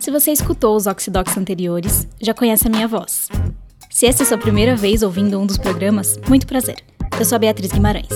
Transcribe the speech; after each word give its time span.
Se 0.00 0.10
você 0.10 0.32
escutou 0.32 0.74
os 0.74 0.86
Oxidocs 0.86 1.36
anteriores, 1.36 2.08
já 2.18 2.32
conhece 2.32 2.66
a 2.66 2.70
minha 2.70 2.88
voz. 2.88 3.28
Se 3.90 4.06
essa 4.06 4.22
é 4.22 4.26
sua 4.26 4.38
primeira 4.38 4.74
vez 4.74 5.02
ouvindo 5.02 5.38
um 5.38 5.44
dos 5.44 5.58
programas, 5.58 6.18
muito 6.28 6.46
prazer. 6.46 6.76
Eu 7.18 7.24
sou 7.24 7.36
a 7.36 7.38
Beatriz 7.38 7.70
Guimarães. 7.70 8.08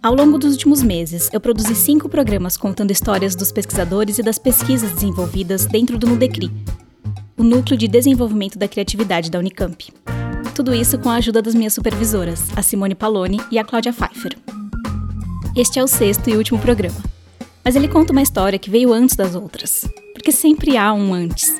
Ao 0.00 0.14
longo 0.14 0.38
dos 0.38 0.52
últimos 0.52 0.80
meses, 0.80 1.28
eu 1.32 1.40
produzi 1.40 1.74
cinco 1.74 2.08
programas 2.08 2.56
contando 2.56 2.92
histórias 2.92 3.34
dos 3.34 3.50
pesquisadores 3.50 4.18
e 4.18 4.22
das 4.22 4.38
pesquisas 4.38 4.92
desenvolvidas 4.92 5.66
dentro 5.66 5.98
do 5.98 6.06
NUDECRI, 6.06 6.50
o 7.36 7.42
Núcleo 7.42 7.76
de 7.76 7.88
Desenvolvimento 7.88 8.58
da 8.58 8.68
Criatividade 8.68 9.28
da 9.28 9.38
Unicamp. 9.38 9.92
Tudo 10.58 10.74
isso 10.74 10.98
com 10.98 11.08
a 11.08 11.14
ajuda 11.14 11.40
das 11.40 11.54
minhas 11.54 11.72
supervisoras, 11.72 12.48
a 12.56 12.62
Simone 12.62 12.94
Paloni 12.94 13.40
e 13.48 13.58
a 13.58 13.64
Cláudia 13.64 13.92
Pfeiffer. 13.92 14.36
Este 15.56 15.78
é 15.78 15.84
o 15.84 15.86
sexto 15.86 16.28
e 16.28 16.36
último 16.36 16.58
programa 16.58 17.08
mas 17.68 17.76
ele 17.76 17.86
conta 17.86 18.12
uma 18.12 18.22
história 18.22 18.58
que 18.58 18.70
veio 18.70 18.94
antes 18.94 19.14
das 19.14 19.34
outras, 19.34 19.86
porque 20.14 20.32
sempre 20.32 20.78
há 20.78 20.90
um 20.90 21.12
antes. 21.12 21.54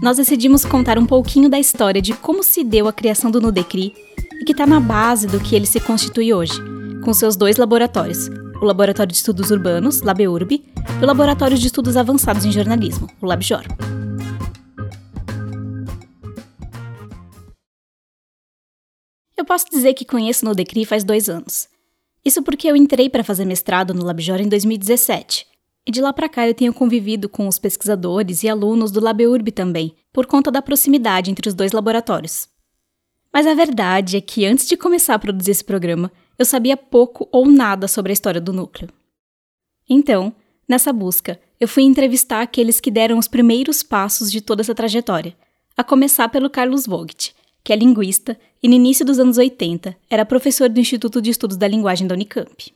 Nós 0.00 0.16
decidimos 0.16 0.64
contar 0.64 0.96
um 0.96 1.04
pouquinho 1.04 1.48
da 1.48 1.58
história 1.58 2.00
de 2.00 2.12
como 2.12 2.44
se 2.44 2.62
deu 2.62 2.86
a 2.86 2.92
criação 2.92 3.32
do 3.32 3.40
Nudecri 3.40 3.92
e 4.40 4.44
que 4.44 4.52
está 4.52 4.64
na 4.64 4.78
base 4.78 5.26
do 5.26 5.40
que 5.40 5.56
ele 5.56 5.66
se 5.66 5.80
constitui 5.80 6.32
hoje, 6.32 6.54
com 7.04 7.12
seus 7.12 7.34
dois 7.34 7.56
laboratórios, 7.56 8.30
o 8.62 8.64
Laboratório 8.64 9.10
de 9.10 9.18
Estudos 9.18 9.50
Urbanos, 9.50 10.02
LabEurb, 10.02 10.52
e 10.52 11.02
o 11.02 11.06
Laboratório 11.06 11.58
de 11.58 11.66
Estudos 11.66 11.96
Avançados 11.96 12.44
em 12.44 12.52
Jornalismo, 12.52 13.08
o 13.20 13.26
LabJOR. 13.26 13.64
Posso 19.50 19.66
dizer 19.68 19.94
que 19.94 20.04
conheço 20.04 20.46
o 20.46 20.48
Nudecri 20.48 20.84
faz 20.84 21.02
dois 21.02 21.28
anos, 21.28 21.68
isso 22.24 22.40
porque 22.40 22.70
eu 22.70 22.76
entrei 22.76 23.10
para 23.10 23.24
fazer 23.24 23.44
mestrado 23.44 23.92
no 23.92 24.04
LabJOR 24.04 24.40
em 24.40 24.48
2017. 24.48 25.44
E 25.84 25.90
de 25.90 26.00
lá 26.00 26.12
para 26.12 26.28
cá 26.28 26.46
eu 26.46 26.54
tenho 26.54 26.72
convivido 26.72 27.28
com 27.28 27.48
os 27.48 27.58
pesquisadores 27.58 28.44
e 28.44 28.48
alunos 28.48 28.92
do 28.92 29.00
LabEurb 29.00 29.50
também, 29.50 29.92
por 30.12 30.24
conta 30.24 30.52
da 30.52 30.62
proximidade 30.62 31.32
entre 31.32 31.48
os 31.48 31.54
dois 31.54 31.72
laboratórios. 31.72 32.48
Mas 33.32 33.44
a 33.44 33.52
verdade 33.52 34.16
é 34.16 34.20
que 34.20 34.46
antes 34.46 34.68
de 34.68 34.76
começar 34.76 35.16
a 35.16 35.18
produzir 35.18 35.50
esse 35.50 35.64
programa, 35.64 36.12
eu 36.38 36.44
sabia 36.44 36.76
pouco 36.76 37.28
ou 37.32 37.44
nada 37.46 37.88
sobre 37.88 38.12
a 38.12 38.14
história 38.14 38.40
do 38.40 38.52
núcleo. 38.52 38.88
Então, 39.88 40.32
nessa 40.68 40.92
busca, 40.92 41.40
eu 41.58 41.66
fui 41.66 41.82
entrevistar 41.82 42.40
aqueles 42.40 42.78
que 42.78 42.88
deram 42.88 43.18
os 43.18 43.26
primeiros 43.26 43.82
passos 43.82 44.30
de 44.30 44.40
toda 44.40 44.62
essa 44.62 44.76
trajetória, 44.76 45.36
a 45.76 45.82
começar 45.82 46.28
pelo 46.28 46.48
Carlos 46.48 46.86
Vogt, 46.86 47.34
que 47.62 47.72
é 47.72 47.76
linguista 47.76 48.36
e 48.62 48.68
no 48.68 48.74
início 48.74 49.04
dos 49.04 49.18
anos 49.18 49.38
80 49.38 49.96
era 50.08 50.24
professor 50.24 50.68
do 50.68 50.80
Instituto 50.80 51.20
de 51.20 51.30
Estudos 51.30 51.56
da 51.56 51.68
Linguagem 51.68 52.06
da 52.06 52.14
Unicamp. 52.14 52.72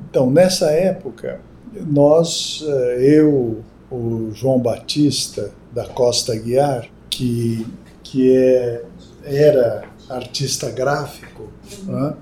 Então, 0.09 0.31
nessa 0.31 0.71
época, 0.71 1.41
nós, 1.87 2.65
eh, 2.67 3.19
eu, 3.19 3.63
o 3.91 4.31
João 4.33 4.59
Batista 4.59 5.53
da 5.73 5.87
Costa 5.87 6.35
Guiar, 6.37 6.89
que, 7.09 7.67
que 8.03 8.35
é, 8.35 8.85
era 9.25 9.85
artista 10.09 10.71
gráfico, 10.71 11.49
né? 11.85 12.15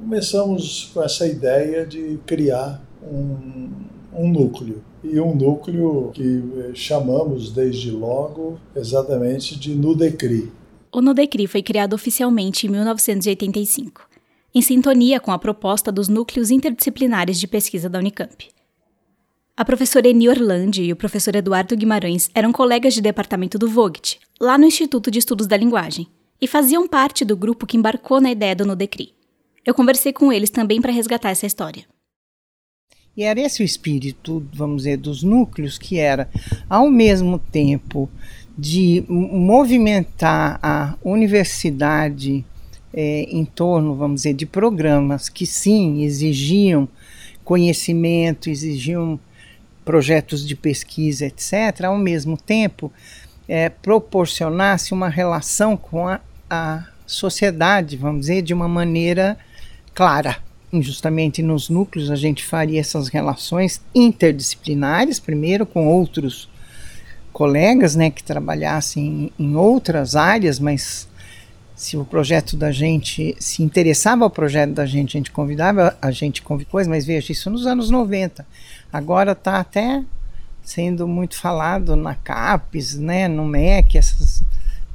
começamos 0.00 0.90
com 0.94 1.02
essa 1.02 1.26
ideia 1.26 1.84
de 1.84 2.18
criar 2.24 2.82
um, 3.02 3.68
um 4.12 4.28
núcleo 4.28 4.82
e 5.12 5.20
um 5.20 5.34
núcleo 5.34 6.10
que 6.12 6.42
eh, 6.58 6.70
chamamos 6.74 7.50
desde 7.50 7.90
logo 7.90 8.58
exatamente 8.74 9.58
de 9.58 9.74
Nudecri. 9.74 10.50
O 10.92 11.00
Nudecri 11.00 11.46
foi 11.46 11.62
criado 11.62 11.94
oficialmente 11.94 12.66
em 12.66 12.70
1985, 12.70 14.08
em 14.54 14.62
sintonia 14.62 15.20
com 15.20 15.30
a 15.30 15.38
proposta 15.38 15.92
dos 15.92 16.08
núcleos 16.08 16.50
interdisciplinares 16.50 17.38
de 17.38 17.46
pesquisa 17.46 17.88
da 17.88 17.98
Unicamp. 17.98 18.48
A 19.56 19.64
professora 19.64 20.08
Eni 20.08 20.28
Orlandi 20.28 20.82
e 20.84 20.92
o 20.92 20.96
professor 20.96 21.34
Eduardo 21.34 21.76
Guimarães 21.76 22.30
eram 22.34 22.52
colegas 22.52 22.94
de 22.94 23.00
departamento 23.00 23.58
do 23.58 23.68
Vogt, 23.68 24.20
lá 24.40 24.58
no 24.58 24.66
Instituto 24.66 25.10
de 25.10 25.18
Estudos 25.18 25.46
da 25.46 25.56
Linguagem, 25.56 26.06
e 26.40 26.46
faziam 26.46 26.86
parte 26.86 27.24
do 27.24 27.36
grupo 27.36 27.66
que 27.66 27.76
embarcou 27.76 28.20
na 28.20 28.30
ideia 28.30 28.54
do 28.54 28.66
Nudecri. 28.66 29.14
Eu 29.64 29.74
conversei 29.74 30.12
com 30.12 30.32
eles 30.32 30.50
também 30.50 30.80
para 30.80 30.92
resgatar 30.92 31.30
essa 31.30 31.46
história. 31.46 31.84
E 33.16 33.22
era 33.22 33.40
esse 33.40 33.62
o 33.62 33.64
espírito, 33.64 34.46
vamos 34.52 34.82
dizer, 34.82 34.98
dos 34.98 35.22
núcleos, 35.22 35.78
que 35.78 35.98
era, 35.98 36.28
ao 36.68 36.90
mesmo 36.90 37.38
tempo, 37.38 38.10
de 38.58 39.02
movimentar 39.08 40.58
a 40.62 40.94
universidade 41.02 42.44
é, 42.92 43.22
em 43.22 43.44
torno, 43.44 43.94
vamos 43.94 44.16
dizer, 44.20 44.34
de 44.34 44.44
programas 44.44 45.30
que 45.30 45.46
sim 45.46 46.02
exigiam 46.02 46.86
conhecimento, 47.42 48.50
exigiam 48.50 49.18
projetos 49.82 50.46
de 50.46 50.54
pesquisa, 50.54 51.24
etc., 51.24 51.84
ao 51.84 51.96
mesmo 51.96 52.36
tempo 52.36 52.92
é, 53.48 53.70
proporcionasse 53.70 54.92
uma 54.92 55.08
relação 55.08 55.74
com 55.74 56.06
a, 56.06 56.20
a 56.50 56.84
sociedade, 57.06 57.96
vamos 57.96 58.22
dizer, 58.22 58.42
de 58.42 58.52
uma 58.52 58.68
maneira 58.68 59.38
clara 59.94 60.44
justamente 60.72 61.42
nos 61.42 61.68
núcleos 61.68 62.10
a 62.10 62.16
gente 62.16 62.44
faria 62.44 62.80
essas 62.80 63.08
relações 63.08 63.80
interdisciplinares, 63.94 65.20
primeiro 65.20 65.64
com 65.64 65.86
outros 65.86 66.48
colegas, 67.32 67.94
né, 67.94 68.10
que 68.10 68.22
trabalhassem 68.22 69.30
em, 69.38 69.56
outras 69.56 70.16
áreas, 70.16 70.58
mas 70.58 71.06
se 71.74 71.96
o 71.96 72.04
projeto 72.04 72.56
da 72.56 72.72
gente 72.72 73.36
se 73.38 73.62
interessava 73.62 74.24
ao 74.24 74.30
projeto 74.30 74.72
da 74.72 74.86
gente, 74.86 75.16
a 75.16 75.20
gente 75.20 75.30
convidava, 75.30 75.96
a 76.00 76.10
gente 76.10 76.40
convidou, 76.40 76.82
mas 76.88 77.04
veja, 77.04 77.32
isso 77.32 77.50
nos 77.50 77.66
anos 77.66 77.90
90. 77.90 78.46
Agora 78.90 79.32
está 79.32 79.60
até 79.60 80.02
sendo 80.62 81.06
muito 81.06 81.38
falado 81.38 81.94
na 81.94 82.14
CAPES, 82.14 82.98
né, 82.98 83.28
no 83.28 83.44
MEC, 83.44 83.98
essas, 83.98 84.42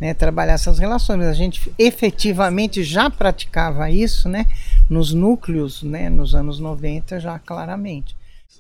né, 0.01 0.16
trabalhar 0.16 0.53
essas 0.53 0.79
relações, 0.79 1.23
a 1.28 1.34
gente 1.34 1.72
efetivamente 1.78 2.84
já 2.84 3.07
praticava 3.07 3.91
isso, 3.91 4.28
né, 4.28 4.47
nos 4.89 5.13
núcleos, 5.13 5.84
né, 5.84 6.09
nos 6.09 6.34
anos 6.34 6.59
90 6.59 7.19
já 7.19 7.38
claramente. 7.38 8.16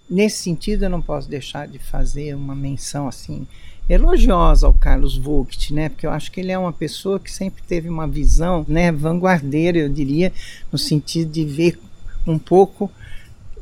Nesse 0.07 0.43
sentido, 0.43 0.85
eu 0.85 0.89
não 0.89 1.01
posso 1.01 1.27
deixar 1.27 1.67
de 1.67 1.79
fazer 1.79 2.35
uma 2.35 2.53
menção 2.53 3.07
assim 3.07 3.47
elogiosa 3.89 4.67
ao 4.67 4.73
Carlos 4.73 5.17
Vogt, 5.17 5.73
né? 5.73 5.89
Porque 5.89 6.05
eu 6.05 6.11
acho 6.11 6.31
que 6.31 6.39
ele 6.39 6.51
é 6.51 6.57
uma 6.57 6.71
pessoa 6.71 7.19
que 7.19 7.31
sempre 7.31 7.63
teve 7.63 7.89
uma 7.89 8.07
visão, 8.07 8.63
né, 8.67 8.91
vanguardeira, 8.91 9.79
eu 9.79 9.89
diria, 9.89 10.31
no 10.71 10.77
sentido 10.77 11.31
de 11.31 11.43
ver 11.43 11.79
um 12.25 12.37
pouco 12.37 12.89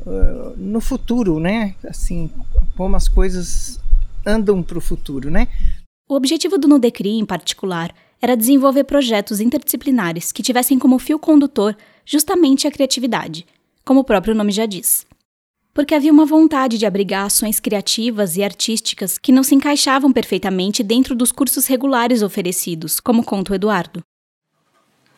uh, 0.06 0.54
no 0.58 0.82
futuro, 0.82 1.40
né? 1.40 1.74
Assim, 1.88 2.30
como 2.76 2.96
as 2.96 3.08
coisas 3.08 3.80
andam 4.26 4.62
para 4.62 4.78
o 4.78 4.82
futuro, 4.82 5.32
né? 5.32 5.48
O 6.12 6.16
objetivo 6.16 6.58
do 6.58 6.68
Nudecri, 6.68 7.20
em 7.20 7.24
particular, 7.24 7.94
era 8.20 8.36
desenvolver 8.36 8.84
projetos 8.86 9.40
interdisciplinares 9.40 10.32
que 10.32 10.42
tivessem 10.42 10.80
como 10.80 10.98
fio 10.98 11.20
condutor 11.20 11.78
justamente 12.04 12.68
a 12.68 12.72
criatividade, 12.72 13.46
como 13.86 14.00
o 14.00 14.04
próprio 14.04 14.34
nome 14.34 14.52
já 14.52 14.66
diz. 14.66 15.06
Porque 15.72 15.94
havia 15.94 16.12
uma 16.12 16.26
vontade 16.26 16.80
de 16.80 16.86
abrigar 16.88 17.28
ações 17.28 17.60
criativas 17.60 18.38
e 18.38 18.44
artísticas 18.44 19.20
que 19.20 19.32
não 19.32 19.44
se 19.44 19.54
encaixavam 19.54 20.12
perfeitamente 20.12 20.82
dentro 20.82 21.14
dos 21.14 21.32
cursos 21.32 21.68
regulares 21.68 22.24
oferecidos, 22.24 23.00
como 23.00 23.24
conta 23.24 23.52
o 23.52 23.56
Eduardo. 23.56 24.02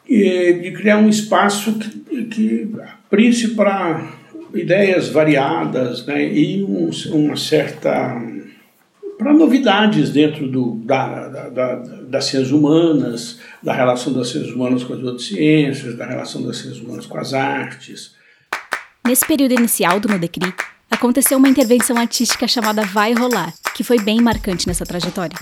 E 0.06 0.54
de 0.62 0.72
criar 0.74 0.98
um 0.98 1.08
espaço 1.08 1.80
que, 1.80 2.26
que 2.26 2.72
abrisse 3.10 3.56
para 3.56 4.12
ideias 4.54 5.08
variadas 5.08 6.06
né, 6.06 6.34
e 6.34 6.62
um, 6.66 6.90
uma 7.14 7.38
certa 7.38 8.22
para 9.22 9.36
novidades 9.36 10.10
dentro 10.10 10.48
do, 10.48 10.82
da, 10.84 11.28
da, 11.28 11.50
da, 11.50 11.76
das 11.76 12.26
ciências 12.26 12.52
humanas, 12.52 13.38
da 13.62 13.72
relação 13.72 14.12
das 14.12 14.30
ciências 14.30 14.52
humanas 14.52 14.84
com 14.84 14.94
as 14.94 15.04
outras 15.04 15.28
ciências, 15.28 15.96
da 15.96 16.08
relação 16.08 16.42
das 16.42 16.58
ciências 16.58 16.82
humanas 16.84 17.06
com 17.06 17.20
as 17.20 17.32
artes. 17.32 18.16
Nesse 19.06 19.24
período 19.24 19.52
inicial 19.52 20.00
do 20.00 20.10
Nudecri, 20.10 20.52
aconteceu 20.90 21.38
uma 21.38 21.48
intervenção 21.48 21.98
artística 21.98 22.48
chamada 22.48 22.82
Vai 22.82 23.14
Rolar, 23.14 23.54
que 23.76 23.84
foi 23.84 24.00
bem 24.00 24.20
marcante 24.20 24.68
nessa 24.68 24.88
trajetória. 24.88 25.38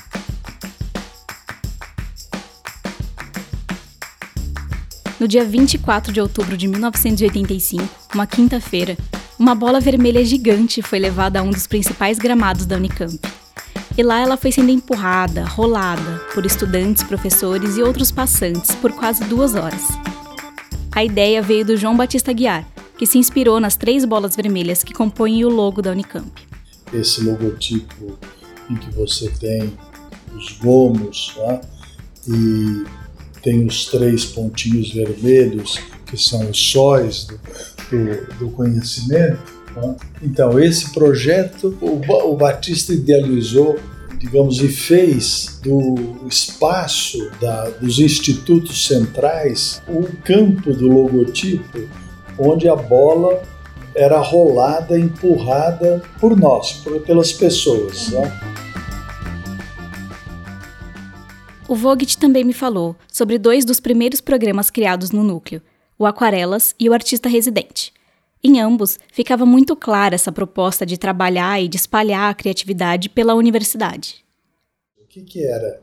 No 5.17 5.25
dia 5.25 5.45
24 5.45 6.11
de 6.11 6.19
outubro 6.19 6.57
de 6.57 6.67
1985, 6.67 7.87
uma 8.13 8.27
quinta-feira, 8.27 8.97
uma 9.39 9.55
bola 9.55 9.79
vermelha 9.79 10.23
gigante 10.25 10.81
foi 10.81 10.99
levada 10.99 11.39
a 11.39 11.41
um 11.41 11.49
dos 11.49 11.65
principais 11.65 12.19
gramados 12.19 12.65
da 12.65 12.75
Unicamp. 12.75 13.38
E 13.99 14.01
lá 14.01 14.21
ela 14.21 14.37
foi 14.37 14.49
sendo 14.49 14.71
empurrada, 14.71 15.43
rolada, 15.43 16.21
por 16.33 16.45
estudantes, 16.45 17.03
professores 17.03 17.75
e 17.75 17.81
outros 17.81 18.13
passantes 18.13 18.73
por 18.75 18.93
quase 18.93 19.25
duas 19.25 19.55
horas. 19.55 19.89
A 20.89 21.03
ideia 21.03 21.41
veio 21.41 21.65
do 21.65 21.75
João 21.75 21.97
Batista 21.97 22.31
Guiar, 22.31 22.65
que 22.97 23.05
se 23.05 23.17
inspirou 23.17 23.59
nas 23.59 23.75
três 23.75 24.05
bolas 24.05 24.37
vermelhas 24.37 24.85
que 24.85 24.93
compõem 24.93 25.43
o 25.43 25.49
logo 25.49 25.81
da 25.81 25.91
Unicamp. 25.91 26.31
Esse 26.93 27.21
logotipo 27.21 28.17
em 28.69 28.75
que 28.77 28.89
você 28.91 29.29
tem 29.31 29.77
os 30.33 30.53
gomos 30.59 31.35
né? 31.35 31.59
e 32.25 32.85
tem 33.41 33.65
os 33.65 33.87
três 33.87 34.23
pontinhos 34.23 34.93
vermelhos, 34.93 35.77
que 36.05 36.15
são 36.15 36.49
os 36.49 36.57
sóis 36.57 37.25
do, 37.25 37.37
do, 37.89 38.35
do 38.35 38.49
conhecimento. 38.51 39.58
Então, 40.21 40.59
esse 40.59 40.91
projeto 40.91 41.77
o, 41.81 42.01
o 42.31 42.35
Batista 42.35 42.93
idealizou 42.93 43.77
digamos, 44.19 44.61
e 44.61 44.67
fez 44.67 45.59
do 45.63 46.27
espaço 46.27 47.31
da, 47.39 47.69
dos 47.69 47.99
institutos 47.99 48.85
centrais 48.85 49.81
o 49.87 50.05
campo 50.23 50.73
do 50.73 50.87
logotipo, 50.87 51.89
onde 52.37 52.67
a 52.67 52.75
bola 52.75 53.41
era 53.95 54.19
rolada, 54.19 54.99
empurrada 54.99 56.03
por 56.19 56.37
nós, 56.37 56.73
por, 56.73 56.99
pelas 57.01 57.31
pessoas. 57.31 58.09
Né? 58.09 58.39
O 61.67 61.75
Vogt 61.75 62.17
também 62.17 62.43
me 62.43 62.53
falou 62.53 62.95
sobre 63.07 63.37
dois 63.37 63.63
dos 63.63 63.79
primeiros 63.79 64.19
programas 64.19 64.69
criados 64.69 65.11
no 65.11 65.23
núcleo, 65.23 65.61
o 65.97 66.05
Aquarelas 66.05 66.75
e 66.77 66.89
o 66.89 66.93
Artista 66.93 67.29
Residente. 67.29 67.93
Em 68.43 68.59
ambos, 68.59 68.97
ficava 69.11 69.45
muito 69.45 69.75
clara 69.75 70.15
essa 70.15 70.31
proposta 70.31 70.85
de 70.85 70.97
trabalhar 70.97 71.61
e 71.61 71.67
de 71.67 71.77
espalhar 71.77 72.31
a 72.31 72.33
criatividade 72.33 73.09
pela 73.09 73.35
universidade. 73.35 74.23
O 74.97 75.07
que, 75.07 75.21
que 75.21 75.43
era 75.43 75.81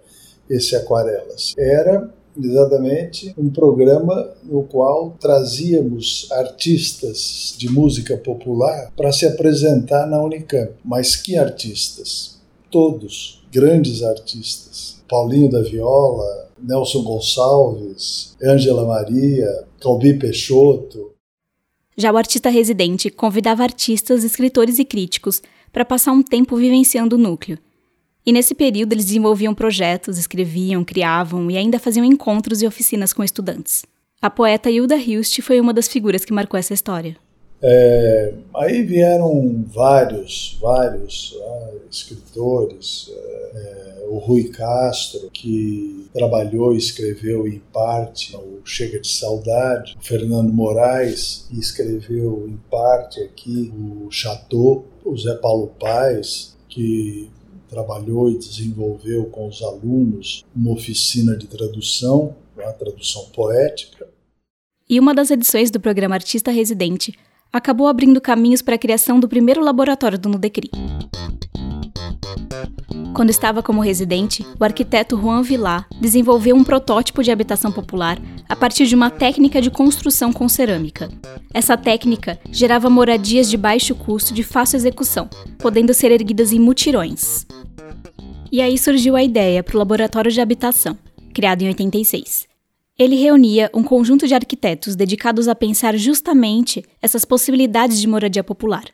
esse 0.48 0.74
Aquarelas? 0.74 1.54
Era 1.58 2.12
exatamente 2.38 3.34
um 3.36 3.50
programa 3.50 4.34
no 4.42 4.62
qual 4.62 5.16
trazíamos 5.20 6.28
artistas 6.32 7.54
de 7.58 7.68
música 7.68 8.16
popular 8.16 8.92
para 8.96 9.12
se 9.12 9.26
apresentar 9.26 10.06
na 10.06 10.22
Unicamp. 10.22 10.72
Mas 10.84 11.16
que 11.16 11.36
artistas? 11.36 12.40
Todos 12.70 13.44
grandes 13.50 14.02
artistas 14.02 14.96
Paulinho 15.08 15.48
da 15.48 15.62
Viola, 15.62 16.48
Nelson 16.58 17.02
Gonçalves, 17.02 18.36
Ângela 18.42 18.84
Maria, 18.84 19.64
Calbi 19.80 20.18
Peixoto. 20.18 21.12
Já 21.96 22.12
o 22.12 22.16
artista 22.18 22.50
residente 22.50 23.08
convidava 23.10 23.62
artistas, 23.62 24.22
escritores 24.22 24.78
e 24.78 24.84
críticos 24.84 25.42
para 25.72 25.84
passar 25.84 26.12
um 26.12 26.22
tempo 26.22 26.56
vivenciando 26.56 27.16
o 27.16 27.18
núcleo. 27.18 27.58
E 28.24 28.32
nesse 28.32 28.54
período 28.54 28.92
eles 28.92 29.06
desenvolviam 29.06 29.54
projetos, 29.54 30.18
escreviam, 30.18 30.84
criavam 30.84 31.50
e 31.50 31.56
ainda 31.56 31.78
faziam 31.78 32.04
encontros 32.04 32.60
e 32.60 32.66
oficinas 32.66 33.12
com 33.12 33.24
estudantes. 33.24 33.84
A 34.20 34.28
poeta 34.28 34.70
Hilda 34.70 34.96
Hilst 34.96 35.40
foi 35.40 35.60
uma 35.60 35.72
das 35.72 35.88
figuras 35.88 36.24
que 36.24 36.32
marcou 36.32 36.58
essa 36.58 36.74
história. 36.74 37.16
É, 37.62 38.34
aí 38.54 38.82
vieram 38.82 39.64
vários, 39.66 40.58
vários 40.60 41.36
ah, 41.42 41.70
escritores, 41.90 43.10
é, 43.54 44.06
o 44.08 44.18
Rui 44.18 44.44
Castro, 44.44 45.30
que 45.32 46.08
trabalhou 46.12 46.74
e 46.74 46.78
escreveu 46.78 47.46
em 47.46 47.60
parte 47.72 48.36
o 48.36 48.60
Chega 48.64 49.00
de 49.00 49.08
Saudade, 49.08 49.96
o 49.98 50.04
Fernando 50.04 50.52
Moraes, 50.52 51.46
que 51.48 51.58
escreveu 51.58 52.46
em 52.48 52.56
parte 52.70 53.20
aqui 53.20 53.72
o 53.74 54.10
Chateau, 54.10 54.84
o 55.04 55.16
Zé 55.16 55.34
Paulo 55.34 55.68
Paes, 55.78 56.56
que 56.68 57.30
trabalhou 57.68 58.30
e 58.30 58.38
desenvolveu 58.38 59.26
com 59.26 59.48
os 59.48 59.62
alunos 59.62 60.44
uma 60.54 60.72
oficina 60.72 61.36
de 61.36 61.46
tradução, 61.46 62.36
uma 62.56 62.72
tradução 62.72 63.24
poética. 63.34 64.08
E 64.88 65.00
uma 65.00 65.14
das 65.14 65.30
edições 65.30 65.70
do 65.70 65.80
programa 65.80 66.14
Artista 66.14 66.50
Residente 66.50 67.12
acabou 67.56 67.88
abrindo 67.88 68.20
caminhos 68.20 68.62
para 68.62 68.74
a 68.74 68.78
criação 68.78 69.18
do 69.18 69.28
primeiro 69.28 69.62
laboratório 69.62 70.18
do 70.18 70.28
Nudecri. 70.28 70.70
Quando 73.14 73.30
estava 73.30 73.62
como 73.62 73.80
residente, 73.80 74.46
o 74.60 74.62
arquiteto 74.62 75.18
Juan 75.18 75.40
Villar 75.42 75.88
desenvolveu 75.98 76.54
um 76.54 76.62
protótipo 76.62 77.22
de 77.22 77.30
habitação 77.30 77.72
popular 77.72 78.18
a 78.46 78.54
partir 78.54 78.86
de 78.86 78.94
uma 78.94 79.08
técnica 79.08 79.60
de 79.60 79.70
construção 79.70 80.32
com 80.32 80.46
cerâmica. 80.48 81.08
Essa 81.54 81.78
técnica 81.78 82.38
gerava 82.52 82.90
moradias 82.90 83.48
de 83.48 83.56
baixo 83.56 83.94
custo 83.94 84.34
de 84.34 84.42
fácil 84.42 84.76
execução, 84.76 85.30
podendo 85.58 85.94
ser 85.94 86.12
erguidas 86.12 86.52
em 86.52 86.60
mutirões. 86.60 87.46
E 88.52 88.60
aí 88.60 88.76
surgiu 88.76 89.16
a 89.16 89.22
ideia 89.22 89.62
para 89.62 89.76
o 89.76 89.78
laboratório 89.78 90.30
de 90.30 90.40
habitação, 90.40 90.98
criado 91.32 91.62
em 91.62 91.68
86. 91.68 92.55
Ele 92.98 93.14
reunia 93.14 93.70
um 93.74 93.82
conjunto 93.82 94.26
de 94.26 94.32
arquitetos 94.32 94.96
dedicados 94.96 95.48
a 95.48 95.54
pensar 95.54 95.94
justamente 95.98 96.82
essas 97.02 97.26
possibilidades 97.26 98.00
de 98.00 98.06
moradia 98.06 98.42
popular. 98.42 98.84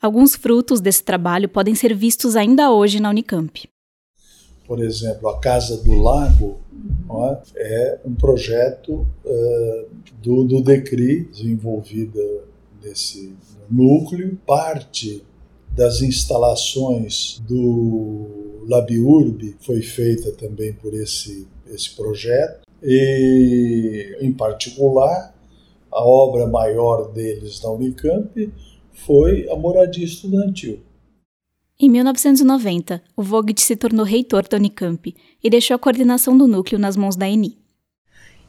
Alguns 0.00 0.34
frutos 0.34 0.80
desse 0.80 1.04
trabalho 1.04 1.46
podem 1.46 1.74
ser 1.74 1.94
vistos 1.94 2.36
ainda 2.36 2.70
hoje 2.72 3.00
na 3.00 3.10
Unicamp. 3.10 3.68
Por 4.66 4.82
exemplo, 4.82 5.28
a 5.28 5.38
Casa 5.40 5.76
do 5.76 5.92
Lago 5.92 6.58
é? 7.10 7.42
é 7.56 8.00
um 8.06 8.14
projeto 8.14 9.06
uh, 9.24 9.86
do, 10.22 10.44
do 10.44 10.62
DECRI, 10.62 11.24
desenvolvida 11.24 12.22
nesse 12.82 13.34
núcleo. 13.70 14.38
Parte 14.46 15.22
das 15.68 16.00
instalações 16.00 17.42
do 17.46 18.62
LabUrb 18.66 19.54
foi 19.60 19.82
feita 19.82 20.32
também 20.32 20.72
por 20.72 20.94
esse, 20.94 21.46
esse 21.66 21.94
projeto. 21.94 22.63
E, 22.84 24.18
em 24.20 24.32
particular, 24.32 25.34
a 25.90 26.04
obra 26.04 26.46
maior 26.46 27.12
deles 27.12 27.62
na 27.62 27.70
Unicamp 27.70 28.52
foi 28.92 29.48
a 29.50 29.56
moradia 29.56 30.04
estudantil. 30.04 30.80
Em 31.80 31.88
1990, 31.88 33.02
o 33.16 33.22
Vogt 33.22 33.60
se 33.60 33.74
tornou 33.74 34.04
reitor 34.04 34.46
da 34.46 34.58
Unicamp 34.58 35.14
e 35.42 35.50
deixou 35.50 35.74
a 35.74 35.78
coordenação 35.78 36.36
do 36.36 36.46
núcleo 36.46 36.78
nas 36.78 36.96
mãos 36.96 37.16
da 37.16 37.28
ENI. 37.28 37.58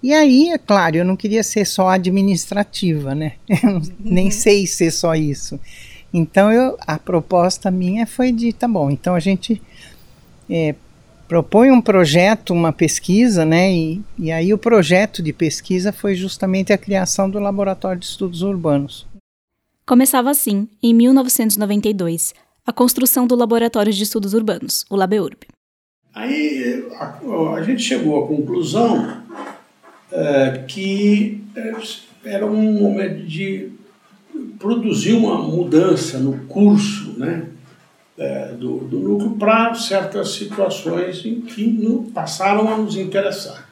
E 0.03 0.13
aí, 0.13 0.49
é 0.49 0.57
claro, 0.57 0.97
eu 0.97 1.05
não 1.05 1.15
queria 1.15 1.41
ser 1.41 1.65
só 1.65 1.87
administrativa, 1.87 3.15
né? 3.15 3.33
Eu 3.49 3.81
nem 3.99 4.25
uhum. 4.25 4.31
sei 4.31 4.67
ser 4.67 4.91
só 4.91 5.15
isso. 5.15 5.59
Então, 6.13 6.51
eu, 6.51 6.77
a 6.81 6.99
proposta 6.99 7.71
minha 7.71 8.05
foi 8.05 8.31
de, 8.31 8.53
tá 8.53 8.67
bom, 8.67 8.89
então 8.91 9.15
a 9.15 9.19
gente 9.19 9.61
é, 10.49 10.75
propõe 11.27 11.71
um 11.71 11.81
projeto, 11.81 12.53
uma 12.53 12.71
pesquisa, 12.71 13.45
né? 13.45 13.73
E, 13.73 14.01
e 14.17 14.31
aí 14.31 14.53
o 14.53 14.57
projeto 14.57 15.21
de 15.21 15.33
pesquisa 15.33 15.91
foi 15.91 16.15
justamente 16.15 16.71
a 16.71 16.77
criação 16.77 17.29
do 17.29 17.39
Laboratório 17.39 17.99
de 17.99 18.05
Estudos 18.05 18.41
Urbanos. 18.41 19.07
Começava 19.85 20.31
assim, 20.31 20.67
em 20.81 20.93
1992, 20.93 22.33
a 22.65 22.73
construção 22.73 23.27
do 23.27 23.35
Laboratório 23.35 23.93
de 23.93 24.03
Estudos 24.03 24.33
Urbanos, 24.33 24.85
o 24.89 24.95
LabEurb. 24.95 25.37
Aí 26.13 26.85
a, 26.97 27.19
a, 27.55 27.63
gente 27.63 27.83
chegou 27.83 28.23
à 28.23 28.27
conclusão 28.27 29.21
é, 30.11 30.63
que 30.67 31.43
é, 31.55 31.73
era 32.23 32.45
um 32.45 32.73
momento 32.81 33.25
de 33.25 33.69
produzir 34.57 35.13
uma 35.13 35.37
mudança 35.37 36.17
no 36.17 36.45
curso, 36.45 37.13
né? 37.19 37.49
É, 38.17 38.53
do, 38.57 38.77
do 38.79 38.99
núcleo 38.99 39.31
para 39.31 39.73
certas 39.75 40.33
situações 40.33 41.25
em 41.25 41.41
que 41.41 41.65
no, 41.65 42.03
passaram 42.03 42.71
a 42.71 42.77
nos 42.77 42.95
interessar. 42.95 43.69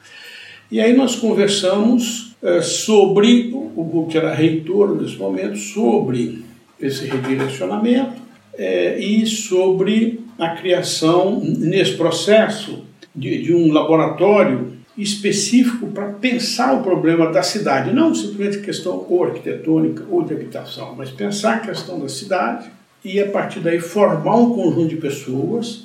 E 0.70 0.80
aí 0.80 0.94
nós 0.94 1.16
conversamos 1.16 2.34
é, 2.42 2.60
sobre, 2.60 3.50
o 3.54 4.06
que 4.08 4.18
era 4.18 4.34
reitor 4.34 5.00
nesse 5.00 5.16
momento, 5.16 5.56
sobre 5.56 6.44
esse 6.80 7.06
redirecionamento 7.06 8.20
é, 8.58 8.98
e 8.98 9.26
sobre 9.26 10.20
a 10.38 10.50
criação, 10.50 11.40
nesse 11.40 11.92
processo, 11.92 12.84
de, 13.14 13.42
de 13.42 13.54
um 13.54 13.72
laboratório 13.72 14.72
específico 14.96 15.88
para 15.88 16.08
pensar 16.12 16.74
o 16.74 16.82
problema 16.82 17.30
da 17.30 17.42
cidade, 17.42 17.92
não 17.92 18.14
simplesmente 18.14 18.64
questão 18.64 19.06
ou 19.08 19.24
arquitetônica 19.24 20.04
ou 20.10 20.22
de 20.22 20.34
habitação, 20.34 20.94
mas 20.96 21.10
pensar 21.10 21.56
a 21.56 21.60
questão 21.60 21.98
da 21.98 22.08
cidade 22.08 22.70
e 23.04 23.20
a 23.20 23.30
partir 23.30 23.60
daí 23.60 23.78
formar 23.78 24.36
um 24.36 24.54
conjunto 24.54 24.88
de 24.88 24.96
pessoas 24.96 25.84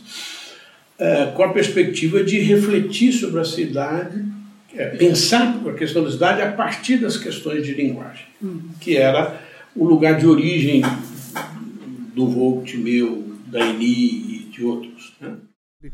é, 0.98 1.28
com 1.28 1.44
a 1.44 1.50
perspectiva 1.50 2.24
de 2.24 2.40
refletir 2.40 3.12
sobre 3.12 3.40
a 3.40 3.46
cidade, 3.46 4.24
é, 4.76 4.90
pensar 4.90 5.62
a 5.68 5.74
questão 5.74 6.04
da 6.04 6.12
cidade 6.12 6.42
a 6.42 6.52
partir 6.52 6.98
das 6.98 7.18
questões 7.18 7.66
de 7.66 7.74
linguagem, 7.74 8.26
uhum. 8.42 8.70
que 8.80 8.98
era 8.98 9.40
o 9.76 9.86
lugar 9.86 10.18
de 10.18 10.28
origem 10.28 10.82
do 12.14 12.28
Vogt, 12.28 12.78
meu, 12.78 13.36
da 13.48 13.60
Eni 13.60 13.86
e 13.86 14.50
de 14.52 14.64
outros. 14.64 15.14
Né? 15.20 15.36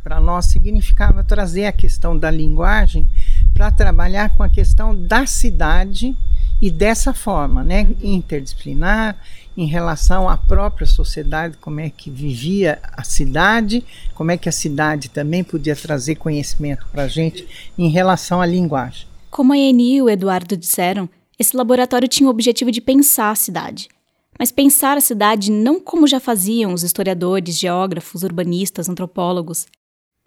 Para 0.03 0.19
nós 0.19 0.45
significava 0.45 1.23
trazer 1.23 1.65
a 1.65 1.71
questão 1.71 2.17
da 2.17 2.31
linguagem 2.31 3.07
para 3.53 3.69
trabalhar 3.71 4.35
com 4.35 4.41
a 4.41 4.49
questão 4.49 4.99
da 4.99 5.25
cidade 5.25 6.15
e 6.61 6.71
dessa 6.71 7.13
forma, 7.13 7.63
né, 7.63 7.87
interdisciplinar, 8.01 9.17
em 9.57 9.65
relação 9.65 10.29
à 10.29 10.35
própria 10.35 10.85
sociedade, 10.85 11.57
como 11.61 11.79
é 11.79 11.89
que 11.89 12.09
vivia 12.09 12.79
a 12.83 13.03
cidade, 13.03 13.83
como 14.13 14.31
é 14.31 14.37
que 14.37 14.49
a 14.49 14.51
cidade 14.51 15.09
também 15.09 15.43
podia 15.43 15.75
trazer 15.75 16.15
conhecimento 16.15 16.85
para 16.91 17.03
a 17.03 17.07
gente 17.07 17.47
em 17.77 17.89
relação 17.89 18.41
à 18.41 18.45
linguagem. 18.45 19.07
Como 19.31 19.53
a 19.53 19.57
Eni 19.57 19.95
e 19.95 20.01
o 20.01 20.09
Eduardo 20.09 20.57
disseram, 20.57 21.09
esse 21.37 21.55
laboratório 21.55 22.07
tinha 22.07 22.27
o 22.27 22.31
objetivo 22.31 22.71
de 22.71 22.81
pensar 22.81 23.31
a 23.31 23.35
cidade. 23.35 23.89
Mas 24.37 24.51
pensar 24.51 24.97
a 24.97 25.01
cidade 25.01 25.49
não 25.51 25.79
como 25.79 26.07
já 26.07 26.19
faziam 26.19 26.73
os 26.73 26.83
historiadores, 26.83 27.57
geógrafos, 27.57 28.23
urbanistas, 28.23 28.89
antropólogos. 28.89 29.65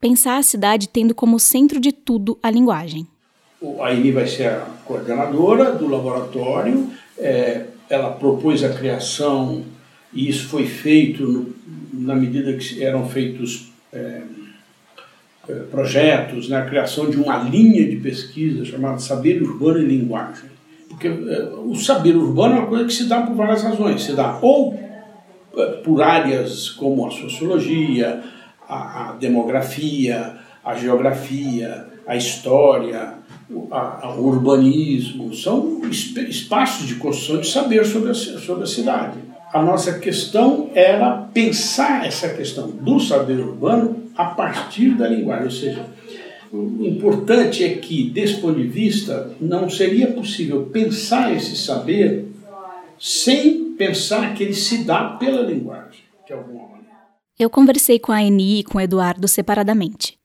Pensar 0.00 0.38
a 0.38 0.42
cidade 0.42 0.88
tendo 0.88 1.14
como 1.14 1.38
centro 1.38 1.78
de 1.80 1.92
tudo 1.92 2.38
a 2.42 2.50
linguagem. 2.50 3.06
A 3.82 3.92
Eni 3.92 4.12
vai 4.12 4.26
ser 4.26 4.48
a 4.48 4.66
coordenadora 4.84 5.72
do 5.72 5.88
laboratório. 5.88 6.90
É, 7.18 7.66
ela 7.88 8.10
propôs 8.10 8.62
a 8.62 8.70
criação, 8.70 9.64
e 10.12 10.28
isso 10.28 10.48
foi 10.48 10.66
feito 10.66 11.22
no, 11.22 11.54
na 11.92 12.14
medida 12.14 12.52
que 12.54 12.82
eram 12.82 13.08
feitos 13.08 13.72
é, 13.92 14.22
é, 15.48 15.54
projetos, 15.70 16.48
né, 16.48 16.58
a 16.58 16.66
criação 16.66 17.10
de 17.10 17.16
uma 17.16 17.38
linha 17.38 17.88
de 17.88 17.96
pesquisa 17.96 18.64
chamada 18.64 18.98
Saber 18.98 19.42
Urbano 19.42 19.78
e 19.78 19.86
Linguagem. 19.86 20.50
Porque 20.88 21.08
é, 21.08 21.52
o 21.64 21.74
saber 21.74 22.16
urbano 22.16 22.56
é 22.56 22.58
uma 22.58 22.66
coisa 22.66 22.84
que 22.84 22.92
se 22.92 23.04
dá 23.04 23.22
por 23.22 23.36
várias 23.36 23.62
razões. 23.62 24.02
Se 24.02 24.12
dá 24.12 24.38
ou 24.40 24.78
é, 25.56 25.64
por 25.82 26.02
áreas 26.02 26.70
como 26.70 27.06
a 27.06 27.10
sociologia, 27.10 28.22
a, 28.68 29.10
a 29.10 29.12
demografia, 29.12 30.36
a 30.64 30.74
geografia, 30.74 31.86
a 32.06 32.16
história, 32.16 33.14
o 33.50 34.20
urbanismo, 34.20 35.34
são 35.34 35.80
espaços 35.90 36.86
de 36.86 36.96
construção 36.96 37.40
de 37.40 37.50
saber 37.50 37.84
sobre 37.84 38.10
a, 38.10 38.14
sobre 38.14 38.64
a 38.64 38.66
cidade. 38.66 39.18
A 39.52 39.62
nossa 39.62 39.98
questão 39.98 40.70
era 40.74 41.28
pensar 41.32 42.06
essa 42.06 42.28
questão 42.28 42.68
do 42.68 43.00
saber 43.00 43.40
urbano 43.40 44.04
a 44.14 44.26
partir 44.26 44.90
da 44.94 45.08
linguagem, 45.08 45.44
ou 45.44 45.50
seja, 45.50 45.86
o 46.52 46.84
importante 46.84 47.64
é 47.64 47.74
que, 47.76 48.10
desse 48.10 48.40
ponto 48.40 48.56
de 48.56 48.66
vista, 48.66 49.34
não 49.40 49.70
seria 49.70 50.08
possível 50.08 50.66
pensar 50.66 51.34
esse 51.34 51.56
saber 51.56 52.26
sem 52.98 53.74
pensar 53.74 54.34
que 54.34 54.42
ele 54.42 54.54
se 54.54 54.84
dá 54.84 55.10
pela 55.10 55.42
linguagem, 55.42 56.00
de 56.26 56.32
alguma. 56.32 56.68
Eu 57.38 57.48
conversei 57.48 57.98
com 57.98 58.10
a 58.10 58.22
Eni 58.22 58.60
e 58.60 58.64
com 58.64 58.78
o 58.78 58.80
Eduardo 58.80 59.28
separadamente 59.28 60.17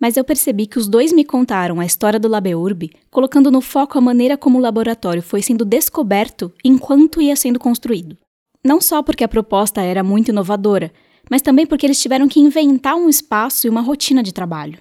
mas 0.00 0.16
eu 0.16 0.24
percebi 0.24 0.66
que 0.66 0.78
os 0.78 0.88
dois 0.88 1.12
me 1.12 1.24
contaram 1.24 1.78
a 1.78 1.84
história 1.84 2.18
do 2.18 2.26
Labeurb, 2.26 2.90
colocando 3.10 3.50
no 3.50 3.60
foco 3.60 3.98
a 3.98 4.00
maneira 4.00 4.38
como 4.38 4.58
o 4.58 4.60
laboratório 4.60 5.22
foi 5.22 5.42
sendo 5.42 5.64
descoberto 5.64 6.50
enquanto 6.64 7.20
ia 7.20 7.36
sendo 7.36 7.58
construído. 7.58 8.16
Não 8.64 8.80
só 8.80 9.02
porque 9.02 9.22
a 9.22 9.28
proposta 9.28 9.82
era 9.82 10.02
muito 10.02 10.30
inovadora, 10.30 10.90
mas 11.30 11.42
também 11.42 11.66
porque 11.66 11.86
eles 11.86 12.00
tiveram 12.00 12.26
que 12.28 12.40
inventar 12.40 12.94
um 12.94 13.10
espaço 13.10 13.66
e 13.66 13.70
uma 13.70 13.82
rotina 13.82 14.22
de 14.22 14.32
trabalho. 14.32 14.78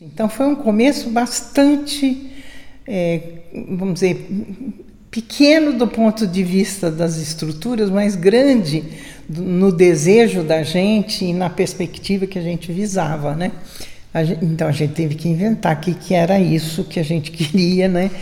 Então 0.00 0.28
foi 0.28 0.46
um 0.46 0.56
começo 0.56 1.10
bastante, 1.10 2.30
é, 2.86 3.42
vamos 3.68 3.94
dizer, 3.94 4.26
pequeno 5.10 5.78
do 5.78 5.86
ponto 5.86 6.26
de 6.26 6.42
vista 6.42 6.90
das 6.90 7.16
estruturas, 7.16 7.90
mas 7.90 8.16
grande 8.16 8.84
no 9.28 9.70
desejo 9.70 10.42
da 10.42 10.62
gente 10.62 11.24
e 11.24 11.32
na 11.32 11.48
perspectiva 11.48 12.26
que 12.26 12.38
a 12.38 12.42
gente 12.42 12.72
visava, 12.72 13.34
né? 13.34 13.52
A 14.14 14.22
gente, 14.22 14.44
então 14.44 14.68
a 14.68 14.72
gente 14.72 14.94
teve 14.94 15.16
que 15.16 15.28
inventar 15.28 15.76
o 15.76 15.80
que, 15.80 15.92
que 15.92 16.14
era 16.14 16.38
isso 16.38 16.84
que 16.84 17.00
a 17.00 17.02
gente 17.02 17.32
queria, 17.32 17.88
né? 17.88 18.12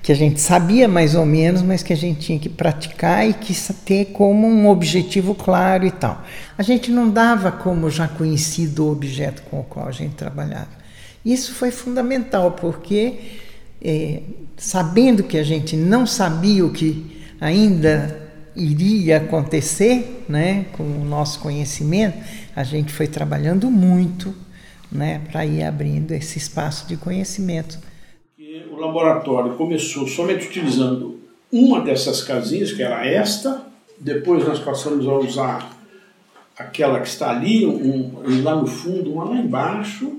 Que 0.00 0.12
a 0.12 0.14
gente 0.14 0.40
sabia 0.40 0.86
mais 0.86 1.16
ou 1.16 1.26
menos, 1.26 1.60
mas 1.60 1.82
que 1.82 1.92
a 1.92 1.96
gente 1.96 2.20
tinha 2.20 2.38
que 2.38 2.48
praticar 2.48 3.28
e 3.28 3.34
que 3.34 3.52
ter 3.84 4.06
como 4.12 4.46
um 4.46 4.68
objetivo 4.68 5.34
claro 5.34 5.84
e 5.84 5.90
tal. 5.90 6.24
A 6.56 6.62
gente 6.62 6.92
não 6.92 7.10
dava 7.10 7.50
como 7.50 7.90
já 7.90 8.06
conhecido 8.06 8.86
o 8.86 8.92
objeto 8.92 9.42
com 9.50 9.58
o 9.60 9.64
qual 9.64 9.88
a 9.88 9.92
gente 9.92 10.14
trabalhava. 10.14 10.80
Isso 11.24 11.52
foi 11.52 11.70
fundamental, 11.70 12.52
porque 12.52 13.18
é, 13.82 14.22
sabendo 14.56 15.24
que 15.24 15.36
a 15.36 15.42
gente 15.42 15.76
não 15.76 16.06
sabia 16.06 16.64
o 16.64 16.70
que 16.70 17.20
ainda 17.40 18.30
iria 18.56 19.18
acontecer, 19.18 20.24
né, 20.28 20.66
com 20.72 20.82
o 20.82 21.04
nosso 21.04 21.40
conhecimento, 21.40 22.18
a 22.54 22.62
gente 22.64 22.92
foi 22.92 23.06
trabalhando 23.06 23.70
muito 23.70 24.34
né, 24.90 25.22
para 25.30 25.46
ir 25.46 25.62
abrindo 25.62 26.12
esse 26.12 26.38
espaço 26.38 26.86
de 26.86 26.96
conhecimento. 26.96 27.78
O 28.70 28.76
laboratório 28.76 29.54
começou 29.54 30.08
somente 30.08 30.46
utilizando 30.46 31.20
uma 31.52 31.80
dessas 31.80 32.22
casinhas, 32.22 32.72
que 32.72 32.82
era 32.82 33.06
esta, 33.06 33.62
depois 33.98 34.46
nós 34.46 34.58
passamos 34.58 35.06
a 35.06 35.14
usar 35.14 35.76
aquela 36.58 37.00
que 37.00 37.08
está 37.08 37.30
ali, 37.30 37.66
um, 37.66 38.42
lá 38.42 38.56
no 38.56 38.66
fundo, 38.66 39.12
uma 39.12 39.24
lá 39.24 39.36
embaixo, 39.36 40.12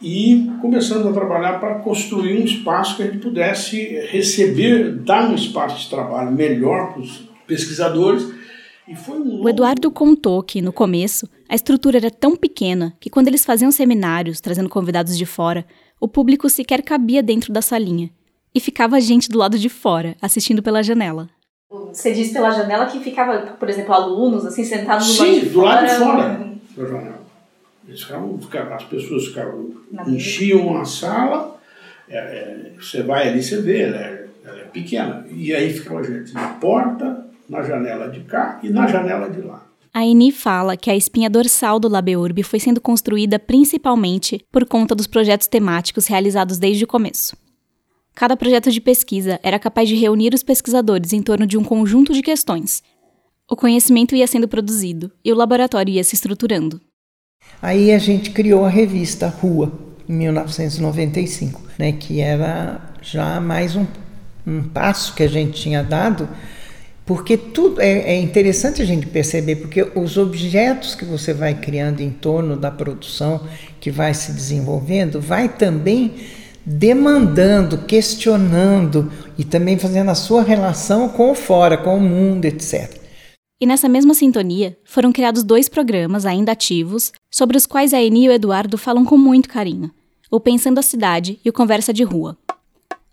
e 0.00 0.50
começamos 0.60 1.06
a 1.06 1.12
trabalhar 1.12 1.60
para 1.60 1.76
construir 1.76 2.40
um 2.40 2.44
espaço 2.44 2.96
que 2.96 3.02
a 3.02 3.06
gente 3.06 3.18
pudesse 3.18 3.78
receber, 4.10 4.92
dar 4.96 5.30
um 5.30 5.34
espaço 5.34 5.80
de 5.80 5.88
trabalho 5.88 6.30
melhor 6.30 6.92
para 6.92 7.02
os 7.02 7.28
pesquisadores 7.46 8.43
o 8.86 9.48
Eduardo 9.48 9.90
contou 9.90 10.42
que, 10.42 10.60
no 10.60 10.72
começo, 10.72 11.28
a 11.48 11.54
estrutura 11.54 11.96
era 11.96 12.10
tão 12.10 12.36
pequena 12.36 12.94
que, 13.00 13.08
quando 13.08 13.28
eles 13.28 13.44
faziam 13.44 13.70
seminários, 13.70 14.40
trazendo 14.40 14.68
convidados 14.68 15.16
de 15.16 15.24
fora, 15.24 15.64
o 15.98 16.06
público 16.06 16.50
sequer 16.50 16.82
cabia 16.82 17.22
dentro 17.22 17.52
da 17.52 17.62
salinha. 17.62 18.10
E 18.54 18.60
ficava 18.60 18.96
a 18.96 19.00
gente 19.00 19.30
do 19.30 19.38
lado 19.38 19.58
de 19.58 19.68
fora, 19.68 20.16
assistindo 20.20 20.62
pela 20.62 20.82
janela. 20.82 21.28
Você 21.70 22.12
disse 22.12 22.32
pela 22.32 22.50
janela 22.50 22.86
que 22.86 23.00
ficava, 23.00 23.56
por 23.58 23.68
exemplo, 23.68 23.94
alunos 23.94 24.44
assim 24.44 24.64
sentados 24.64 25.06
do 25.06 25.12
Sim, 25.14 25.22
lado 25.24 25.40
de 25.40 25.48
do 25.48 25.60
lado 25.60 25.86
de 25.86 25.94
fora 25.94 26.56
da 26.76 26.86
janela. 26.86 27.24
Eles 27.86 28.02
ficavam, 28.02 28.38
as 28.74 28.84
pessoas 28.84 29.26
ficavam, 29.26 29.70
enchiam 30.06 30.76
a 30.76 30.84
sala, 30.84 31.60
é, 32.08 32.16
é, 32.16 32.72
você 32.78 33.02
vai 33.02 33.28
ali, 33.28 33.42
você 33.42 33.60
vê, 33.60 33.82
ela 33.82 33.96
é, 33.96 34.26
ela 34.44 34.60
é 34.60 34.64
pequena. 34.64 35.26
E 35.30 35.54
aí 35.54 35.72
ficava 35.72 36.00
a 36.00 36.02
gente 36.02 36.32
na 36.32 36.48
porta, 36.48 37.26
na 37.48 37.62
janela 37.62 38.08
de 38.08 38.20
cá 38.20 38.60
e 38.62 38.70
na 38.70 38.86
janela 38.86 39.28
de 39.28 39.40
lá. 39.40 39.66
A 39.92 40.04
Eni 40.04 40.32
fala 40.32 40.76
que 40.76 40.90
a 40.90 40.96
espinha 40.96 41.30
dorsal 41.30 41.78
do 41.78 41.88
Labeurb 41.88 42.42
foi 42.42 42.58
sendo 42.58 42.80
construída 42.80 43.38
principalmente 43.38 44.44
por 44.50 44.66
conta 44.66 44.94
dos 44.94 45.06
projetos 45.06 45.46
temáticos 45.46 46.06
realizados 46.06 46.58
desde 46.58 46.82
o 46.82 46.86
começo. 46.86 47.36
Cada 48.12 48.36
projeto 48.36 48.70
de 48.70 48.80
pesquisa 48.80 49.38
era 49.42 49.58
capaz 49.58 49.88
de 49.88 49.94
reunir 49.94 50.34
os 50.34 50.42
pesquisadores 50.42 51.12
em 51.12 51.22
torno 51.22 51.46
de 51.46 51.56
um 51.56 51.62
conjunto 51.62 52.12
de 52.12 52.22
questões. 52.22 52.82
O 53.48 53.54
conhecimento 53.54 54.16
ia 54.16 54.26
sendo 54.26 54.48
produzido 54.48 55.12
e 55.24 55.32
o 55.32 55.36
laboratório 55.36 55.92
ia 55.92 56.02
se 56.02 56.14
estruturando. 56.14 56.80
Aí 57.60 57.92
a 57.92 57.98
gente 57.98 58.30
criou 58.30 58.64
a 58.64 58.68
revista 58.68 59.28
Rua, 59.28 59.72
em 60.08 60.14
1995, 60.14 61.62
né, 61.78 61.92
que 61.92 62.20
era 62.20 62.80
já 63.02 63.40
mais 63.40 63.76
um, 63.76 63.86
um 64.46 64.62
passo 64.62 65.14
que 65.14 65.22
a 65.22 65.28
gente 65.28 65.60
tinha 65.60 65.82
dado 65.82 66.28
porque 67.06 67.36
tudo 67.36 67.80
é, 67.80 68.14
é, 68.14 68.20
interessante 68.20 68.80
a 68.80 68.84
gente 68.84 69.06
perceber, 69.06 69.56
porque 69.56 69.82
os 69.94 70.16
objetos 70.16 70.94
que 70.94 71.04
você 71.04 71.34
vai 71.34 71.54
criando 71.54 72.00
em 72.00 72.10
torno 72.10 72.56
da 72.56 72.70
produção, 72.70 73.40
que 73.78 73.90
vai 73.90 74.14
se 74.14 74.32
desenvolvendo, 74.32 75.20
vai 75.20 75.48
também 75.48 76.14
demandando, 76.64 77.78
questionando 77.78 79.12
e 79.36 79.44
também 79.44 79.78
fazendo 79.78 80.10
a 80.10 80.14
sua 80.14 80.42
relação 80.42 81.10
com 81.10 81.30
o 81.30 81.34
fora, 81.34 81.76
com 81.76 81.96
o 81.96 82.00
mundo, 82.00 82.46
etc. 82.46 83.04
E 83.60 83.66
nessa 83.66 83.88
mesma 83.88 84.14
sintonia, 84.14 84.76
foram 84.84 85.12
criados 85.12 85.42
dois 85.42 85.68
programas 85.68 86.24
ainda 86.24 86.52
ativos, 86.52 87.12
sobre 87.30 87.56
os 87.56 87.66
quais 87.66 87.92
a 87.92 88.02
Eni 88.02 88.24
e 88.24 88.28
o 88.28 88.32
Eduardo 88.32 88.78
falam 88.78 89.04
com 89.04 89.18
muito 89.18 89.48
carinho: 89.48 89.90
o 90.30 90.40
Pensando 90.40 90.78
a 90.78 90.82
Cidade 90.82 91.38
e 91.44 91.50
o 91.50 91.52
Conversa 91.52 91.92
de 91.92 92.02
Rua. 92.02 92.36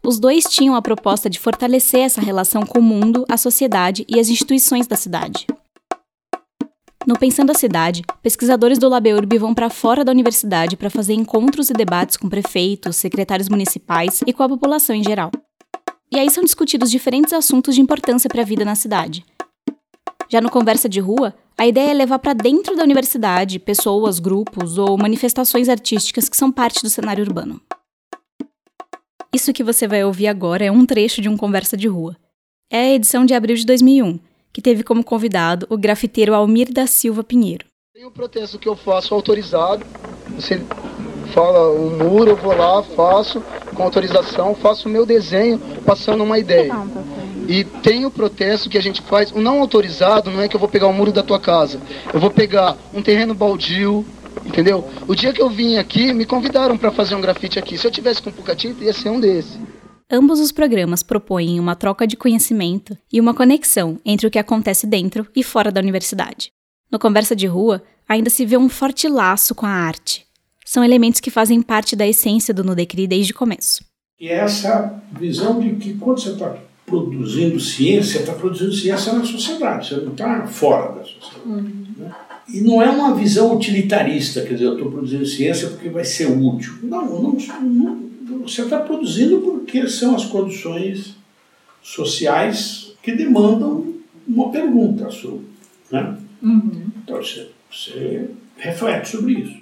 Os 0.04 0.20
dois 0.20 0.46
tinham 0.46 0.76
a 0.76 0.82
proposta 0.82 1.30
de 1.30 1.40
fortalecer 1.40 2.02
essa 2.02 2.20
relação 2.20 2.66
com 2.66 2.80
o 2.80 2.84
mundo, 2.84 3.24
a 3.30 3.38
sociedade 3.38 4.04
e 4.10 4.20
as 4.20 4.30
instituições 4.30 4.88
da 4.88 4.96
cidade. 4.96 5.46
No 7.06 7.18
Pensando 7.18 7.52
a 7.52 7.56
Cidade, 7.56 8.04
pesquisadores 8.22 8.80
do 8.80 8.90
LabEurb 8.90 9.38
vão 9.38 9.54
para 9.54 9.70
fora 9.70 10.04
da 10.04 10.12
universidade 10.12 10.76
para 10.76 10.90
fazer 10.90 11.14
encontros 11.14 11.70
e 11.70 11.74
debates 11.74 12.18
com 12.18 12.30
prefeitos, 12.30 12.96
secretários 12.96 13.50
municipais 13.50 14.22
e 14.26 14.34
com 14.34 14.44
a 14.44 14.50
população 14.50 14.96
em 14.96 15.04
geral. 15.04 15.32
E 16.12 16.20
aí 16.20 16.30
são 16.30 16.44
discutidos 16.44 16.90
diferentes 16.90 17.34
assuntos 17.34 17.76
de 17.76 17.82
importância 17.82 18.30
para 18.30 18.42
a 18.42 18.46
vida 18.46 18.66
na 18.66 18.76
cidade. 18.76 19.24
Já 20.30 20.42
no 20.42 20.50
Conversa 20.50 20.90
de 20.90 21.00
Rua, 21.00 21.34
a 21.58 21.68
ideia 21.68 21.92
é 21.92 21.94
levar 21.94 22.20
para 22.20 22.34
dentro 22.34 22.76
da 22.76 22.84
universidade 22.84 23.60
pessoas, 23.60 24.20
grupos 24.20 24.78
ou 24.78 24.98
manifestações 24.98 25.70
artísticas 25.70 26.28
que 26.28 26.38
são 26.38 26.52
parte 26.52 26.82
do 26.82 26.90
cenário 26.90 27.24
urbano. 27.24 27.62
Isso 29.34 29.54
que 29.54 29.64
você 29.64 29.88
vai 29.88 30.04
ouvir 30.04 30.28
agora 30.28 30.66
é 30.66 30.70
um 30.70 30.86
trecho 30.86 31.22
de 31.22 31.30
um 31.30 31.38
Conversa 31.38 31.78
de 31.78 31.88
Rua. 31.88 32.18
É 32.70 32.80
a 32.80 32.94
edição 32.96 33.26
de 33.26 33.34
abril 33.34 33.56
de 33.56 33.66
2001, 33.66 34.20
que 34.52 34.62
teve 34.62 34.84
como 34.84 35.06
convidado 35.06 35.66
o 35.70 35.78
grafiteiro 35.78 36.36
Almir 36.36 36.70
da 36.70 36.86
Silva 36.86 37.24
Pinheiro. 37.24 37.66
Tem 37.94 38.06
um 38.06 38.12
protesto 38.12 38.60
que 38.60 38.68
eu 38.68 38.76
faço 38.76 39.16
autorizado, 39.16 39.86
Você 40.36 40.62
fala 41.34 41.72
o 41.72 41.90
muro, 41.92 42.32
eu 42.32 42.36
vou 42.36 42.54
lá, 42.54 42.84
faço 42.84 43.42
com 43.74 43.84
autorização, 43.84 44.54
faço 44.54 44.90
o 44.90 44.92
meu 44.92 45.06
desenho 45.06 45.58
passando 45.86 46.26
uma 46.26 46.38
ideia. 46.38 46.74
E 47.48 47.64
tem 47.64 48.06
o 48.06 48.12
protesto 48.12 48.70
que 48.70 48.78
a 48.78 48.82
gente 48.82 49.02
faz, 49.02 49.32
o 49.32 49.40
não 49.40 49.62
autorizado 49.62 50.30
não 50.30 50.42
é 50.42 50.50
que 50.50 50.58
eu 50.58 50.60
vou 50.60 50.68
pegar 50.68 50.88
o 50.88 50.94
muro 50.94 51.14
da 51.14 51.24
tua 51.24 51.40
casa. 51.40 51.80
Eu 52.14 52.20
vou 52.20 52.32
pegar 52.32 52.78
um 52.94 53.02
terreno 53.02 53.34
baldio, 53.34 54.06
entendeu? 54.46 54.88
O 55.08 55.16
dia 55.16 55.34
que 55.34 55.42
eu 55.42 55.50
vim 55.50 55.78
aqui, 55.78 56.14
me 56.14 56.26
convidaram 56.26 56.78
para 56.78 56.92
fazer 56.92 57.16
um 57.16 57.22
grafite 57.22 57.60
aqui. 57.60 57.78
Se 57.78 57.88
eu 57.88 57.92
tivesse 57.92 58.22
com 58.22 58.32
pouca 58.32 58.56
tinta, 58.56 58.84
ia 58.84 58.94
ser 58.94 59.10
um 59.10 59.20
desse. 59.20 59.60
Ambos 60.10 60.40
os 60.40 60.52
programas 60.52 61.02
propõem 61.02 61.60
uma 61.60 61.76
troca 61.76 62.06
de 62.06 62.18
conhecimento 62.18 62.98
e 63.12 63.20
uma 63.20 63.34
conexão 63.34 63.98
entre 64.04 64.28
o 64.28 64.32
que 64.32 64.40
acontece 64.40 64.86
dentro 64.86 65.26
e 65.34 65.42
fora 65.42 65.72
da 65.72 65.80
universidade. 65.80 66.52
No 66.92 67.00
Conversa 67.00 67.34
de 67.34 67.48
Rua, 67.48 67.82
ainda 68.08 68.30
se 68.30 68.46
vê 68.46 68.58
um 68.58 68.68
forte 68.68 69.08
laço 69.08 69.56
com 69.56 69.66
a 69.66 69.70
arte. 69.70 70.26
São 70.66 70.84
elementos 70.84 71.22
que 71.22 71.32
fazem 71.32 71.62
parte 71.62 71.96
da 71.96 72.06
essência 72.06 72.54
do 72.54 72.64
Nudecri 72.64 73.08
desde 73.08 73.32
o 73.32 73.36
começo. 73.36 73.84
E 74.20 74.28
essa 74.28 75.02
visão 75.18 75.60
de 75.60 75.76
que 75.78 75.94
quando 75.94 76.22
você 76.22 76.32
está 76.32 76.58
produzindo 76.86 77.60
ciência, 77.60 78.20
está 78.20 78.34
produzindo 78.34 78.74
ciência 78.74 79.14
na 79.14 79.24
sociedade, 79.24 79.88
você 79.90 79.96
não 79.96 80.12
está 80.12 80.46
fora 80.46 80.92
da 80.92 81.06
sociedade. 81.06 81.46
Uhum. 81.46 81.86
Né? 81.98 82.12
E 82.54 82.62
não 82.62 82.82
é 82.82 82.90
uma 82.90 83.16
visão 83.16 83.56
utilitarista, 83.56 84.42
quer 84.42 84.54
dizer, 84.54 84.66
eu 84.66 84.74
estou 84.74 84.92
produzindo 84.92 85.26
ciência 85.26 85.70
porque 85.70 85.90
vai 85.90 86.04
ser 86.04 86.26
útil. 86.26 86.74
Não, 86.84 87.22
não, 87.22 87.38
não 87.62 88.12
você 88.42 88.64
está 88.64 88.80
produzindo 88.80 89.40
porque 89.40 89.88
são 89.88 90.16
as 90.16 90.26
condições 90.26 91.16
sociais 91.82 92.94
que 93.02 93.14
demandam 93.14 93.94
uma 94.28 94.52
pergunta 94.52 95.10
sua. 95.10 95.40
Né? 95.92 96.18
Uhum. 96.42 96.88
Então 97.04 97.18
você, 97.18 97.50
você 97.70 98.30
reflete 98.58 99.10
sobre 99.10 99.34
isso. 99.34 99.61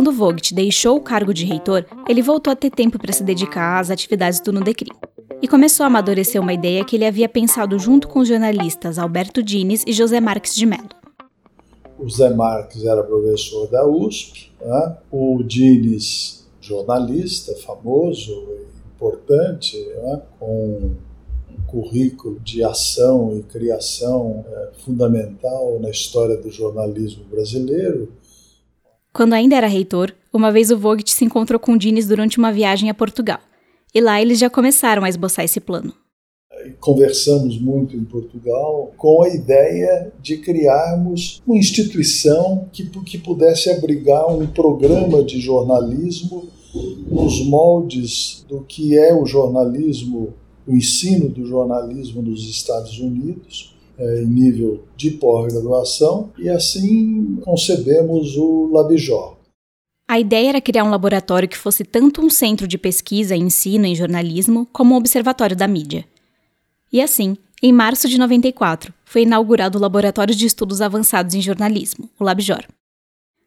Quando 0.00 0.12
Vogt 0.12 0.54
deixou 0.54 0.96
o 0.96 1.00
cargo 1.02 1.34
de 1.34 1.44
reitor, 1.44 1.84
ele 2.08 2.22
voltou 2.22 2.50
a 2.50 2.56
ter 2.56 2.70
tempo 2.70 2.98
para 2.98 3.12
se 3.12 3.22
dedicar 3.22 3.78
às 3.78 3.90
atividades 3.90 4.40
do 4.40 4.50
Nudecri. 4.50 4.90
E 5.42 5.46
começou 5.46 5.84
a 5.84 5.88
amadurecer 5.88 6.40
uma 6.40 6.54
ideia 6.54 6.82
que 6.86 6.96
ele 6.96 7.04
havia 7.04 7.28
pensado 7.28 7.78
junto 7.78 8.08
com 8.08 8.20
os 8.20 8.28
jornalistas 8.28 8.98
Alberto 8.98 9.42
Dines 9.42 9.84
e 9.86 9.92
José 9.92 10.18
Marques 10.18 10.54
de 10.54 10.64
Mello. 10.64 10.88
O 11.98 12.08
Zé 12.08 12.30
Marques 12.30 12.82
era 12.82 13.02
professor 13.02 13.68
da 13.68 13.86
USP, 13.86 14.50
né? 14.58 14.96
o 15.10 15.42
Dines, 15.42 16.46
jornalista 16.62 17.54
famoso, 17.56 18.32
importante, 18.96 19.76
né? 20.02 20.22
com 20.38 20.94
um 21.50 21.62
currículo 21.66 22.40
de 22.40 22.64
ação 22.64 23.36
e 23.36 23.42
criação 23.42 24.46
é, 24.48 24.70
fundamental 24.78 25.78
na 25.78 25.90
história 25.90 26.38
do 26.38 26.50
jornalismo 26.50 27.24
brasileiro, 27.24 28.10
quando 29.12 29.32
ainda 29.32 29.56
era 29.56 29.66
reitor, 29.66 30.12
uma 30.32 30.52
vez 30.52 30.70
o 30.70 30.78
Vogt 30.78 31.10
se 31.10 31.24
encontrou 31.24 31.58
com 31.58 31.76
Dines 31.76 32.06
durante 32.06 32.38
uma 32.38 32.52
viagem 32.52 32.88
a 32.88 32.94
Portugal. 32.94 33.40
E 33.94 34.00
lá 34.00 34.22
eles 34.22 34.38
já 34.38 34.48
começaram 34.48 35.04
a 35.04 35.08
esboçar 35.08 35.44
esse 35.44 35.60
plano. 35.60 35.92
Conversamos 36.78 37.58
muito 37.60 37.96
em 37.96 38.04
Portugal 38.04 38.92
com 38.96 39.22
a 39.22 39.28
ideia 39.28 40.12
de 40.20 40.36
criarmos 40.36 41.42
uma 41.46 41.56
instituição 41.56 42.68
que, 42.72 42.84
que 42.84 43.18
pudesse 43.18 43.70
abrigar 43.70 44.26
um 44.28 44.46
programa 44.46 45.24
de 45.24 45.40
jornalismo 45.40 46.48
nos 47.10 47.44
moldes 47.46 48.44
do 48.48 48.60
que 48.60 48.96
é 48.96 49.12
o 49.14 49.26
jornalismo, 49.26 50.34
o 50.66 50.76
ensino 50.76 51.28
do 51.28 51.44
jornalismo 51.44 52.22
nos 52.22 52.48
Estados 52.48 52.98
Unidos, 52.98 53.69
é, 54.00 54.22
em 54.22 54.26
nível 54.26 54.84
de 54.96 55.10
pós-graduação 55.12 56.32
e 56.38 56.48
assim 56.48 57.36
concebemos 57.44 58.34
o 58.36 58.70
Labijor. 58.72 59.36
A 60.08 60.18
ideia 60.18 60.48
era 60.48 60.60
criar 60.60 60.84
um 60.84 60.90
laboratório 60.90 61.48
que 61.48 61.56
fosse 61.56 61.84
tanto 61.84 62.20
um 62.20 62.30
centro 62.30 62.66
de 62.66 62.78
pesquisa 62.78 63.36
e 63.36 63.40
ensino 63.40 63.84
em 63.84 63.94
jornalismo 63.94 64.66
como 64.72 64.94
um 64.94 64.96
observatório 64.96 65.54
da 65.54 65.68
mídia. 65.68 66.04
E 66.92 67.00
assim, 67.00 67.36
em 67.62 67.72
março 67.72 68.08
de 68.08 68.18
94, 68.18 68.92
foi 69.04 69.22
inaugurado 69.22 69.76
o 69.78 69.80
Laboratório 69.80 70.34
de 70.34 70.46
Estudos 70.46 70.80
Avançados 70.80 71.34
em 71.34 71.42
Jornalismo, 71.42 72.08
o 72.18 72.24
LabJOR. 72.24 72.66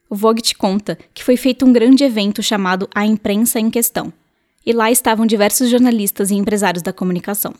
O 0.09 0.15
Vogt 0.15 0.55
conta 0.55 0.97
que 1.13 1.23
foi 1.23 1.35
feito 1.35 1.65
um 1.65 1.73
grande 1.73 2.03
evento 2.03 2.43
chamado 2.43 2.87
A 2.93 3.05
Imprensa 3.05 3.59
em 3.59 3.71
Questão, 3.71 4.13
e 4.63 4.71
lá 4.71 4.91
estavam 4.91 5.25
diversos 5.25 5.69
jornalistas 5.69 6.29
e 6.29 6.35
empresários 6.35 6.83
da 6.83 6.93
comunicação. 6.93 7.53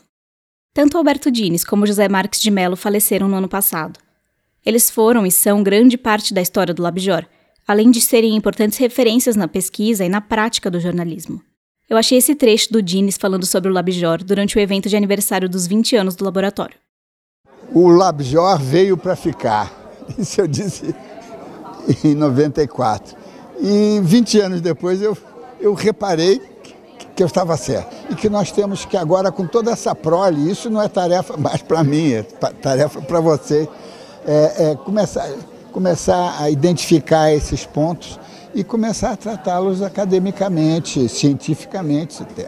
Tanto 0.74 0.98
Alberto 0.98 1.30
Dines 1.30 1.62
como 1.64 1.86
José 1.86 2.08
Marques 2.08 2.40
de 2.40 2.50
Mello 2.50 2.74
faleceram 2.74 3.28
no 3.28 3.36
ano 3.36 3.48
passado. 3.48 4.00
Eles 4.66 4.90
foram 4.90 5.24
e 5.24 5.30
são 5.30 5.62
grande 5.62 5.96
parte 5.96 6.34
da 6.34 6.42
história 6.42 6.74
do 6.74 6.82
Labjor, 6.82 7.24
além 7.64 7.92
de 7.92 8.00
serem 8.00 8.34
importantes 8.34 8.76
referências 8.76 9.36
na 9.36 9.46
pesquisa 9.46 10.04
e 10.04 10.08
na 10.08 10.20
prática 10.20 10.68
do 10.68 10.80
jornalismo. 10.80 11.40
Eu 11.88 11.96
achei 11.96 12.18
esse 12.18 12.34
trecho 12.34 12.72
do 12.72 12.82
Dines 12.82 13.16
falando 13.16 13.46
sobre 13.46 13.70
o 13.70 13.72
Labjor 13.72 14.24
durante 14.24 14.58
o 14.58 14.60
evento 14.60 14.88
de 14.88 14.96
aniversário 14.96 15.48
dos 15.48 15.64
20 15.64 15.94
anos 15.94 16.16
do 16.16 16.24
laboratório. 16.24 16.76
O 17.72 17.88
Labjor 17.88 18.58
veio 18.58 18.96
para 18.96 19.14
ficar. 19.14 19.72
Isso 20.18 20.40
eu 20.40 20.48
disse 20.48 20.92
em 22.02 22.16
94. 22.16 23.16
E 23.60 24.00
20 24.02 24.40
anos 24.40 24.60
depois 24.60 25.00
eu, 25.00 25.16
eu 25.60 25.72
reparei 25.72 26.42
que 27.14 27.22
eu 27.22 27.26
estava 27.26 27.56
certo. 27.56 27.94
E 28.10 28.14
que 28.14 28.28
nós 28.28 28.50
temos 28.50 28.84
que 28.84 28.96
agora, 28.96 29.30
com 29.30 29.46
toda 29.46 29.70
essa 29.70 29.94
prole, 29.94 30.50
isso 30.50 30.68
não 30.68 30.82
é 30.82 30.88
tarefa 30.88 31.36
mais 31.38 31.62
para 31.62 31.82
mim, 31.84 32.12
é 32.12 32.22
tarefa 32.22 33.00
para 33.00 33.20
você, 33.20 33.68
é, 34.26 34.70
é 34.70 34.76
começar, 34.76 35.28
começar 35.72 36.36
a 36.40 36.50
identificar 36.50 37.32
esses 37.32 37.64
pontos 37.64 38.18
e 38.54 38.62
começar 38.62 39.10
a 39.10 39.16
tratá-los 39.16 39.82
academicamente, 39.82 41.08
cientificamente 41.08 42.22
até. 42.22 42.46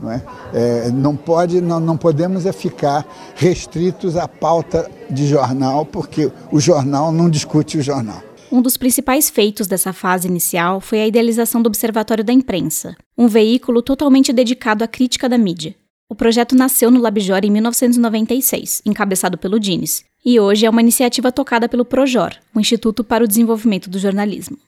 Não, 0.00 0.10
é? 0.10 0.22
É, 0.52 0.90
não, 0.90 1.14
pode, 1.14 1.60
não, 1.60 1.78
não 1.78 1.96
podemos 1.96 2.44
é 2.44 2.52
ficar 2.52 3.06
restritos 3.36 4.16
à 4.16 4.26
pauta 4.26 4.90
de 5.08 5.28
jornal, 5.28 5.86
porque 5.86 6.30
o 6.50 6.58
jornal 6.58 7.12
não 7.12 7.30
discute 7.30 7.78
o 7.78 7.82
jornal. 7.82 8.20
Um 8.52 8.60
dos 8.60 8.76
principais 8.76 9.30
feitos 9.30 9.66
dessa 9.66 9.94
fase 9.94 10.28
inicial 10.28 10.78
foi 10.78 11.00
a 11.00 11.06
idealização 11.06 11.62
do 11.62 11.68
Observatório 11.68 12.22
da 12.22 12.34
Imprensa, 12.34 12.94
um 13.16 13.26
veículo 13.26 13.80
totalmente 13.80 14.30
dedicado 14.30 14.84
à 14.84 14.86
crítica 14.86 15.26
da 15.26 15.38
mídia. 15.38 15.74
O 16.06 16.14
projeto 16.14 16.54
nasceu 16.54 16.90
no 16.90 17.00
Labjor 17.00 17.40
em 17.44 17.50
1996, 17.50 18.82
encabeçado 18.84 19.38
pelo 19.38 19.58
Dines, 19.58 20.04
e 20.22 20.38
hoje 20.38 20.66
é 20.66 20.70
uma 20.70 20.82
iniciativa 20.82 21.32
tocada 21.32 21.66
pelo 21.66 21.82
Projor, 21.82 22.34
o 22.54 22.60
Instituto 22.60 23.02
para 23.02 23.24
o 23.24 23.26
Desenvolvimento 23.26 23.88
do 23.88 23.98
Jornalismo. 23.98 24.58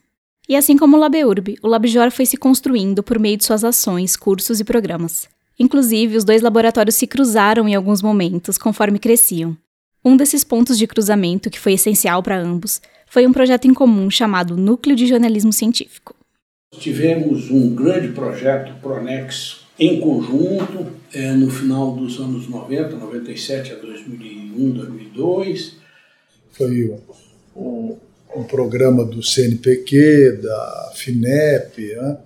E 0.49 0.57
assim 0.57 0.79
como 0.79 0.97
o 0.97 1.01
LabEurb, 1.01 1.59
o 1.63 1.69
Labjor 1.69 2.11
foi 2.11 2.25
se 2.25 2.39
construindo 2.39 3.03
por 3.03 3.19
meio 3.19 3.37
de 3.37 3.45
suas 3.45 3.65
ações, 3.65 4.17
cursos 4.17 4.61
e 4.61 4.65
programas. 4.65 5.29
Inclusive, 5.59 6.17
os 6.17 6.25
dois 6.25 6.41
laboratórios 6.41 6.95
se 6.95 7.07
cruzaram 7.07 7.69
em 7.69 7.75
alguns 7.75 8.01
momentos 8.01 8.57
conforme 8.57 8.99
cresciam. 8.99 9.55
Um 10.03 10.17
desses 10.17 10.43
pontos 10.43 10.79
de 10.79 10.87
cruzamento, 10.87 11.51
que 11.51 11.61
foi 11.61 11.75
essencial 11.75 12.23
para 12.23 12.39
ambos, 12.41 12.81
foi 13.15 13.29
um 13.29 13.33
projeto 13.33 13.69
em 13.69 13.73
comum 13.73 14.11
chamado 14.11 14.57
Núcleo 14.57 14.97
de 14.97 15.07
Jornalismo 15.07 15.53
Científico. 15.53 16.17
Tivemos 16.77 17.49
um 17.49 17.73
grande 17.73 18.09
projeto 18.09 18.75
Pronex 18.81 19.61
em 19.79 20.01
conjunto 20.01 20.89
é, 21.13 21.31
no 21.31 21.49
final 21.49 21.95
dos 21.95 22.19
anos 22.19 22.49
90, 22.49 22.97
97 22.97 23.71
a 23.71 23.77
2001, 23.77 24.69
2002. 24.69 25.77
Foi 26.51 26.91
um, 26.91 26.99
um, 27.55 27.97
um 28.35 28.43
programa 28.43 29.05
do 29.05 29.23
CNPq, 29.23 30.41
da 30.43 30.93
FINEP, 30.97 31.95
né? 31.95 32.19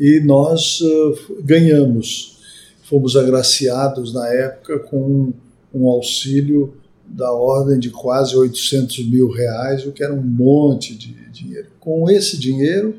e 0.00 0.20
nós 0.20 0.80
uh, 0.80 1.42
ganhamos. 1.42 2.40
Fomos 2.84 3.16
agraciados 3.18 4.14
na 4.14 4.26
época 4.28 4.78
com 4.78 5.34
um 5.74 5.86
auxílio 5.86 6.72
da 7.08 7.32
ordem 7.32 7.78
de 7.78 7.90
quase 7.90 8.36
800 8.36 9.06
mil 9.06 9.30
reais, 9.30 9.86
o 9.86 9.92
que 9.92 10.02
era 10.02 10.12
um 10.12 10.22
monte 10.22 10.94
de 10.94 11.12
dinheiro. 11.30 11.68
Com 11.78 12.10
esse 12.10 12.38
dinheiro 12.38 12.98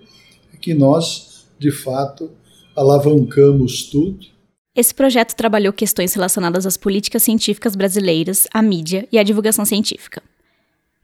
é 0.54 0.58
que 0.58 0.74
nós, 0.74 1.46
de 1.60 1.72
fato, 1.72 2.32
alavancamos 2.76 3.84
tudo. 3.84 4.26
Esse 4.76 4.93
projeto 4.93 5.36
trabalhou 5.36 5.74
questões 5.74 6.13
relacionadas 6.13 6.65
às 6.65 6.78
políticas 6.78 7.24
científicas 7.24 7.76
brasileiras, 7.76 8.48
à 8.54 8.62
mídia 8.62 9.08
e 9.12 9.17
à 9.17 9.24
divulgação 9.24 9.65
científica. 9.65 10.22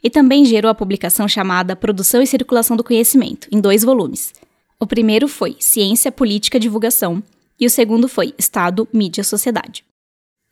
E 0.04 0.10
também 0.10 0.46
gerou 0.46 0.70
a 0.70 0.76
publicação 0.76 1.28
chamada 1.28 1.76
Produção 1.76 2.22
e 2.22 2.28
Circulação 2.28 2.78
do 2.78 2.84
Conhecimento, 2.84 3.48
em 3.52 3.60
dois 3.60 3.84
volumes. 3.84 4.34
O 4.80 4.86
primeiro 4.86 5.28
foi 5.28 5.56
Ciência, 5.60 6.12
Política 6.12 6.58
e 6.58 6.60
Divulgação, 6.60 7.24
e 7.60 7.66
o 7.66 7.70
segundo 7.70 8.08
foi 8.08 8.34
Estado, 8.38 8.88
Mídia, 8.94 9.24
Sociedade. 9.24 9.84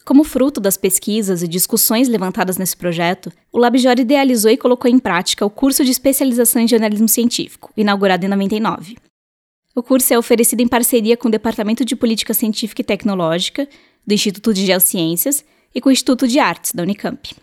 Como 0.03 0.23
fruto 0.23 0.59
das 0.59 0.77
pesquisas 0.77 1.43
e 1.43 1.47
discussões 1.47 2.07
levantadas 2.07 2.57
nesse 2.57 2.75
projeto, 2.75 3.31
o 3.51 3.59
LabJOR 3.59 3.99
idealizou 3.99 4.49
e 4.51 4.57
colocou 4.57 4.89
em 4.89 4.97
prática 4.97 5.45
o 5.45 5.49
curso 5.49 5.85
de 5.85 5.91
especialização 5.91 6.61
em 6.61 6.67
jornalismo 6.67 7.07
científico, 7.07 7.71
inaugurado 7.77 8.25
em 8.25 8.29
99. 8.29 8.95
O 9.75 9.83
curso 9.83 10.13
é 10.13 10.17
oferecido 10.17 10.61
em 10.61 10.67
parceria 10.67 11.15
com 11.15 11.27
o 11.27 11.31
Departamento 11.31 11.85
de 11.85 11.95
Política 11.95 12.33
Científica 12.33 12.81
e 12.81 12.85
Tecnológica 12.85 13.67
do 14.05 14.13
Instituto 14.13 14.53
de 14.53 14.65
Geociências 14.65 15.45
e 15.73 15.79
com 15.79 15.89
o 15.89 15.91
Instituto 15.91 16.27
de 16.27 16.39
Artes 16.39 16.73
da 16.73 16.83
Unicamp. 16.83 17.33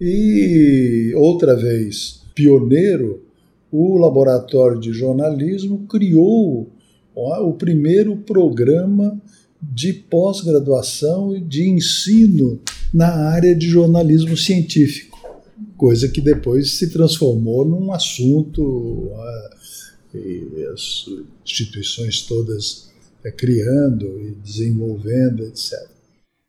E 0.00 1.12
outra 1.14 1.54
vez, 1.54 2.24
pioneiro, 2.34 3.22
o 3.70 3.98
Laboratório 3.98 4.80
de 4.80 4.92
Jornalismo 4.92 5.86
criou 5.86 6.72
o 7.14 7.52
primeiro 7.54 8.16
programa 8.16 9.20
de 9.62 9.92
pós-graduação 9.92 11.36
e 11.36 11.40
de 11.40 11.68
ensino 11.68 12.60
na 12.92 13.08
área 13.08 13.54
de 13.54 13.68
jornalismo 13.68 14.36
científico, 14.36 15.18
coisa 15.76 16.08
que 16.08 16.20
depois 16.20 16.78
se 16.78 16.90
transformou 16.90 17.64
num 17.64 17.92
assunto, 17.92 19.10
e 20.14 20.66
as 20.72 21.06
instituições 21.44 22.22
todas 22.22 22.90
é, 23.24 23.30
criando 23.30 24.06
e 24.20 24.34
desenvolvendo, 24.42 25.44
etc. 25.44 25.72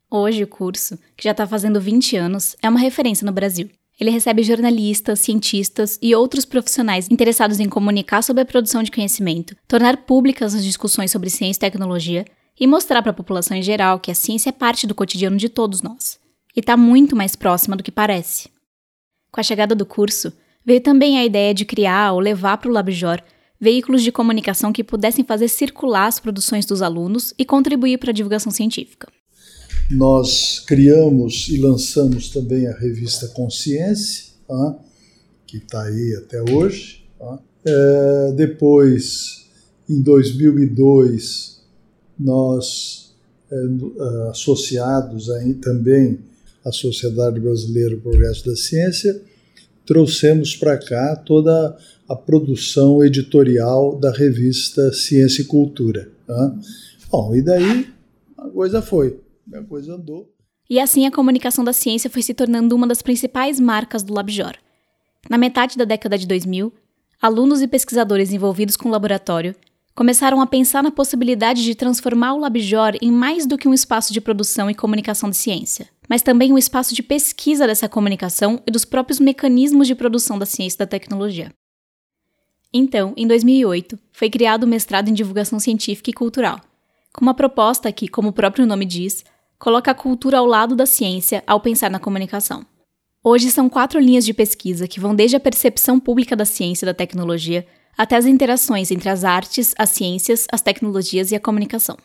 Hoje, 0.10 0.44
o 0.44 0.48
curso, 0.48 0.98
que 1.16 1.24
já 1.24 1.32
está 1.32 1.48
fazendo 1.48 1.80
20 1.80 2.18
anos, 2.18 2.56
é 2.62 2.68
uma 2.68 2.80
referência 2.80 3.26
no 3.26 3.32
Brasil. 3.32 3.70
Ele 4.00 4.10
recebe 4.10 4.42
jornalistas, 4.42 5.20
cientistas 5.20 6.00
e 6.02 6.16
outros 6.16 6.44
profissionais 6.44 7.08
interessados 7.10 7.60
em 7.60 7.70
comunicar 7.70 8.24
sobre 8.24 8.42
a 8.42 8.46
produção 8.46 8.82
de 8.82 8.92
conhecimento, 8.92 9.56
tornar 9.68 10.06
públicas 10.06 10.56
as 10.56 10.64
discussões 10.64 11.12
sobre 11.12 11.30
ciência 11.30 11.60
e 11.60 11.62
tecnologia 11.62 12.26
e 12.62 12.68
mostrar 12.68 13.02
para 13.02 13.10
a 13.10 13.16
população 13.16 13.58
em 13.58 13.64
geral 13.64 14.00
que 14.00 14.12
a 14.12 14.16
ciência 14.16 14.50
é 14.50 14.54
parte 14.54 14.86
do 14.86 14.94
cotidiano 14.94 15.36
de 15.36 15.50
todos 15.50 15.82
nós 15.82 16.20
e 16.56 16.60
está 16.60 16.78
muito 16.78 17.16
mais 17.16 17.36
próxima 17.36 17.76
do 17.76 17.82
que 17.82 17.92
parece. 17.92 18.50
Com 19.32 19.40
a 19.40 19.44
chegada 19.44 19.74
do 19.74 19.84
curso, 19.84 20.32
veio 20.64 20.80
também 20.80 21.18
a 21.18 21.26
ideia 21.26 21.56
de 21.56 21.66
criar 21.66 22.14
ou 22.14 22.20
levar 22.20 22.58
para 22.58 22.70
o 22.70 22.72
LabJOR 22.72 23.20
veículos 23.60 24.04
de 24.04 24.12
comunicação 24.12 24.72
que 24.72 24.84
pudessem 24.84 25.26
fazer 25.26 25.48
circular 25.48 26.06
as 26.06 26.20
produções 26.20 26.64
dos 26.64 26.84
alunos 26.84 27.34
e 27.36 27.44
contribuir 27.44 27.98
para 27.98 28.12
a 28.12 28.14
divulgação 28.14 28.52
científica. 28.52 29.08
Nós 29.90 30.60
criamos 30.60 31.50
e 31.50 31.58
lançamos 31.58 32.30
também 32.30 32.68
a 32.68 32.78
revista 32.78 33.28
Consciência, 33.30 34.34
tá? 34.48 34.80
que 35.48 35.58
está 35.58 35.82
aí 35.82 36.16
até 36.24 36.44
hoje. 36.52 37.06
Tá? 37.18 37.40
É, 37.66 38.34
depois, 38.36 39.48
em 39.90 40.02
2002, 40.02 41.51
nós, 42.24 43.14
é, 43.52 44.30
associados 44.30 45.30
aí 45.30 45.56
também 45.56 46.20
à 46.64 46.72
Sociedade 46.72 47.40
Brasileira 47.40 47.96
do 47.96 48.02
Progresso 48.02 48.46
da 48.46 48.56
Ciência, 48.56 49.22
trouxemos 49.86 50.56
para 50.56 50.78
cá 50.78 51.16
toda 51.16 51.78
a 52.08 52.16
produção 52.16 53.04
editorial 53.04 53.98
da 53.98 54.12
revista 54.12 54.94
Ciência 54.94 55.42
e 55.42 55.46
Cultura. 55.46 56.10
Tá? 56.28 56.56
Bom, 57.10 57.36
e 57.36 57.42
daí 57.42 57.88
a 58.38 58.48
coisa 58.48 58.82
foi 58.82 59.20
a 59.54 59.62
coisa 59.64 59.96
andou. 59.96 60.32
E 60.70 60.80
assim 60.80 61.06
a 61.06 61.12
comunicação 61.12 61.64
da 61.64 61.74
ciência 61.74 62.10
foi 62.10 62.22
se 62.22 62.34
tornando 62.34 62.76
uma 62.76 62.88
das 62.88 63.02
principais 63.02 63.60
marcas 63.60 64.04
do 64.04 64.14
LabJOR. 64.14 64.54
Na 65.30 65.38
metade 65.38 65.78
da 65.78 65.84
década 65.84 66.18
de 66.18 66.26
2000, 66.26 66.72
alunos 67.22 67.62
e 67.62 67.68
pesquisadores 67.68 68.32
envolvidos 68.32 68.78
com 68.78 68.88
o 68.88 68.92
laboratório 68.92 69.56
começaram 69.96 70.42
a 70.42 70.48
pensar 70.48 70.82
na 70.82 70.92
possibilidade 70.92 71.64
de 71.64 71.76
transformar 71.76 72.34
o 72.34 72.40
LabJOR 72.40 72.98
em 73.02 73.12
mais 73.12 73.46
do 73.46 73.58
que 73.58 73.68
um 73.68 73.74
espaço 73.74 74.14
de 74.14 74.22
produção 74.22 74.70
e 74.70 74.76
comunicação 74.76 75.30
de 75.30 75.38
ciência, 75.38 75.90
mas 76.10 76.22
também 76.22 76.52
um 76.54 76.58
espaço 76.58 76.96
de 76.96 77.04
pesquisa 77.04 77.68
dessa 77.68 77.90
comunicação 77.90 78.62
e 78.66 78.72
dos 78.72 78.86
próprios 78.86 79.20
mecanismos 79.20 79.88
de 79.88 79.96
produção 79.96 80.40
da 80.40 80.46
ciência 80.46 80.78
e 80.78 80.80
da 80.80 80.88
tecnologia. 80.88 81.52
Então, 82.74 83.14
em 83.18 83.28
2008, 83.28 84.00
foi 84.14 84.30
criado 84.30 84.64
o 84.64 84.68
mestrado 84.68 85.10
em 85.10 85.14
divulgação 85.14 85.60
científica 85.60 86.10
e 86.10 86.14
cultural, 86.14 86.62
com 87.14 87.22
uma 87.22 87.34
proposta 87.34 87.92
que, 87.92 88.08
como 88.08 88.30
o 88.30 88.34
próprio 88.34 88.66
nome 88.66 88.86
diz, 88.86 89.26
coloca 89.60 89.92
a 89.92 89.96
cultura 89.96 90.38
ao 90.38 90.46
lado 90.46 90.76
da 90.76 90.86
ciência 90.86 91.44
ao 91.46 91.60
pensar 91.60 91.92
na 91.92 92.00
comunicação. 92.00 92.66
Hoje 93.24 93.52
são 93.52 93.70
quatro 93.70 94.00
linhas 94.00 94.26
de 94.26 94.34
pesquisa 94.34 94.88
que 94.88 95.00
vão 95.00 95.14
desde 95.14 95.36
a 95.36 95.40
percepção 95.40 96.00
pública 96.00 96.36
da 96.36 96.46
ciência 96.46 96.86
e 96.86 96.88
da 96.88 96.94
tecnologia 96.94 97.68
até 97.98 98.16
as 98.16 98.26
interações 98.26 98.92
entre 98.92 99.10
as 99.10 99.24
artes, 99.24 99.74
as 99.78 99.90
ciências, 99.90 100.48
as 100.52 100.62
tecnologias 100.62 101.32
e 101.32 101.36
a 101.36 101.40
comunicação. 101.40 101.98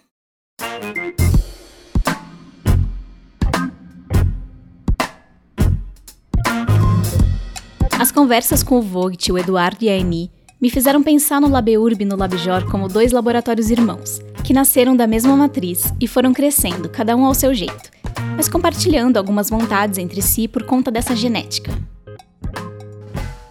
As 7.99 8.13
conversas 8.13 8.63
com 8.63 8.79
o 8.79 8.83
Vogt, 8.83 9.33
o 9.33 9.39
Eduardo 9.39 9.85
e 9.85 9.89
a 9.89 9.97
Eni 9.97 10.31
me 10.61 10.71
fizeram 10.71 11.03
pensar 11.03 11.41
no 11.41 11.49
LabEurb 11.49 12.01
e 12.01 12.05
no 12.05 12.17
LabJOR 12.17 12.71
como 12.71 12.89
dois 12.89 13.13
laboratórios 13.13 13.71
irmãos, 13.71 14.21
que 14.45 14.53
nasceram 14.53 14.97
da 14.97 15.07
mesma 15.07 15.37
matriz 15.37 15.93
e 16.01 16.07
foram 16.07 16.33
crescendo, 16.33 16.89
cada 16.89 17.17
um 17.17 17.25
ao 17.25 17.35
seu 17.35 17.53
jeito, 17.53 17.91
mas 18.37 18.49
compartilhando 18.49 19.17
algumas 19.17 19.51
vontades 19.51 19.99
entre 19.99 20.23
si 20.23 20.47
por 20.47 20.65
conta 20.65 20.91
dessa 20.91 21.17
genética. 21.17 21.73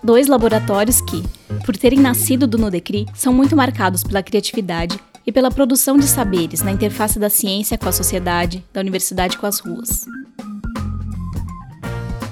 Dois 0.03 0.27
laboratórios 0.27 1.01
que, 1.01 1.23
por 1.63 1.77
terem 1.77 1.99
nascido 1.99 2.47
do 2.47 2.57
Nudecri, 2.57 3.05
são 3.13 3.33
muito 3.33 3.55
marcados 3.55 4.03
pela 4.03 4.23
criatividade 4.23 4.99
e 5.25 5.31
pela 5.31 5.51
produção 5.51 5.97
de 5.97 6.07
saberes 6.07 6.61
na 6.61 6.71
interface 6.71 7.19
da 7.19 7.29
ciência 7.29 7.77
com 7.77 7.89
a 7.89 7.91
sociedade, 7.91 8.63
da 8.73 8.81
universidade 8.81 9.37
com 9.37 9.45
as 9.45 9.59
ruas. 9.59 10.05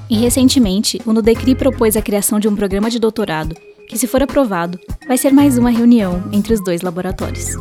E 0.09 0.17
recentemente, 0.17 1.01
o 1.05 1.13
Nudecri 1.13 1.55
propôs 1.55 1.97
a 1.97 2.01
criação 2.01 2.39
de 2.39 2.47
um 2.47 2.55
programa 2.55 2.89
de 2.89 2.99
doutorado 2.99 3.55
que, 3.88 3.97
se 3.97 4.07
for 4.07 4.21
aprovado, 4.21 4.79
vai 5.07 5.17
ser 5.17 5.31
mais 5.31 5.57
uma 5.57 5.69
reunião 5.69 6.23
entre 6.31 6.53
os 6.53 6.63
dois 6.63 6.81
laboratórios. 6.81 7.55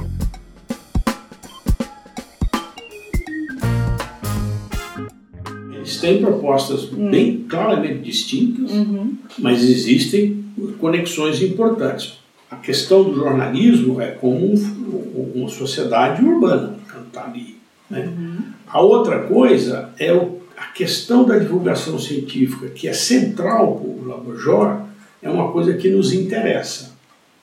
Eles 5.92 6.00
têm 6.00 6.22
propostas 6.22 6.90
hum. 6.90 7.11
bem 7.11 7.44
claramente 7.48 7.98
distintas, 7.98 8.70
uhum. 8.70 9.14
mas 9.38 9.62
existem 9.62 10.42
conexões 10.78 11.42
importantes. 11.42 12.18
A 12.50 12.57
questão 12.57 13.02
do 13.05 13.14
jornalismo 13.14 14.00
é 14.00 14.12
como 14.12 14.55
uma 15.35 15.48
sociedade 15.48 16.24
urbana 16.24 16.76
que 16.90 17.09
está 17.09 17.24
ali. 17.24 17.57
Né? 17.90 18.07
Uhum. 18.07 18.38
A 18.66 18.81
outra 18.81 19.20
coisa 19.20 19.90
é 19.98 20.11
a 20.57 20.66
questão 20.74 21.24
da 21.24 21.38
divulgação 21.38 21.98
científica, 21.98 22.68
que 22.68 22.88
é 22.88 22.92
central 22.92 23.76
para 23.76 23.88
o 23.88 24.09
Labojor, 24.09 24.83
é 25.20 25.28
uma 25.28 25.50
coisa 25.52 25.74
que 25.74 25.90
nos 25.90 26.12
interessa. 26.12 26.92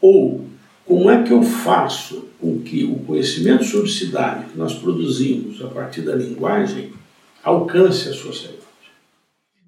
Ou, 0.02 0.46
como 0.86 1.10
é 1.10 1.22
que 1.24 1.32
eu 1.32 1.44
faço 1.44 2.26
com 2.40 2.60
que 2.60 2.84
o 2.86 2.96
conhecimento 3.06 3.64
sobre 3.64 3.90
cidade 3.90 4.46
que 4.52 4.58
nós 4.58 4.74
produzimos 4.74 5.62
a 5.64 5.68
partir 5.68 6.02
da 6.02 6.16
linguagem 6.16 6.92
alcance 7.44 8.10
a 8.10 8.14
sociedade? 8.14 8.60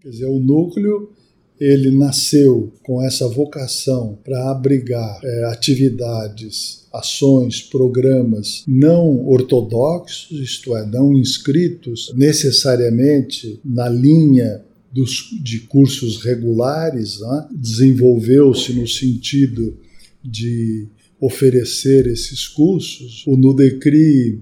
Quer 0.01 0.09
dizer, 0.09 0.25
o 0.25 0.39
núcleo 0.39 1.11
ele 1.59 1.91
nasceu 1.91 2.73
com 2.81 3.03
essa 3.03 3.27
vocação 3.27 4.17
para 4.23 4.49
abrigar 4.49 5.19
é, 5.23 5.45
atividades, 5.45 6.87
ações, 6.91 7.61
programas 7.61 8.63
não 8.67 9.27
ortodoxos, 9.27 10.31
isto 10.39 10.75
é, 10.75 10.83
não 10.87 11.13
inscritos 11.13 12.11
necessariamente 12.15 13.59
na 13.63 13.87
linha 13.87 14.65
dos, 14.91 15.29
de 15.43 15.59
cursos 15.59 16.23
regulares, 16.23 17.19
né? 17.19 17.47
desenvolveu-se 17.51 18.73
no 18.73 18.87
sentido 18.87 19.77
de 20.23 20.87
oferecer 21.19 22.07
esses 22.07 22.47
cursos. 22.47 23.23
O 23.27 23.37
Nudecri 23.37 24.41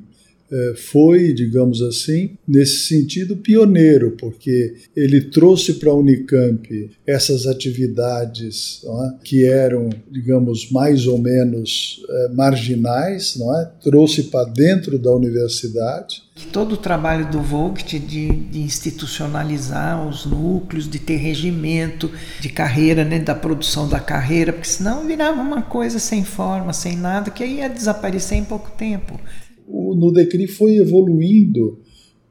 foi, 0.76 1.32
digamos 1.34 1.82
assim, 1.82 2.38
nesse 2.48 2.88
sentido 2.88 3.38
pioneiro, 3.38 4.16
porque 4.20 4.76
ele 4.96 5.22
trouxe 5.22 5.74
para 5.76 5.92
a 5.92 5.94
Unicamp 5.94 6.90
essas 7.06 7.46
atividades 7.46 8.82
é, 8.84 9.14
que 9.24 9.46
eram, 9.46 9.90
digamos, 10.10 10.72
mais 10.72 11.08
ou 11.08 11.18
menos 11.18 12.04
é, 12.10 12.30
marginais, 12.30 13.36
não 13.38 13.56
é? 13.56 13.72
trouxe 13.82 14.24
para 14.24 14.50
dentro 14.50 14.98
da 14.98 15.12
universidade. 15.12 16.24
Todo 16.54 16.74
o 16.74 16.78
trabalho 16.78 17.30
do 17.30 17.42
Vogt 17.42 18.00
de, 18.00 18.30
de, 18.30 18.60
institucionalizar 18.60 20.08
os 20.08 20.26
núcleos, 20.26 20.90
de 20.90 20.98
ter 20.98 21.18
regimento 21.18 22.10
de 22.40 22.48
carreira, 22.48 23.04
né, 23.04 23.20
da 23.20 23.36
produção 23.36 23.90
da 23.90 24.00
carreira, 24.00 24.54
porque 24.54 24.68
senão 24.68 25.06
virava 25.06 25.42
uma 25.42 25.62
coisa 25.62 26.00
sem 26.00 26.24
forma, 26.24 26.72
sem 26.72 26.96
nada, 26.96 27.30
que 27.30 27.46
ia 27.46 27.68
desaparecer 27.68 28.38
em 28.38 28.46
pouco 28.46 28.72
tempo 28.72 29.20
o 29.70 29.96
Nudecri 29.96 30.48
foi 30.48 30.78
evoluindo 30.78 31.80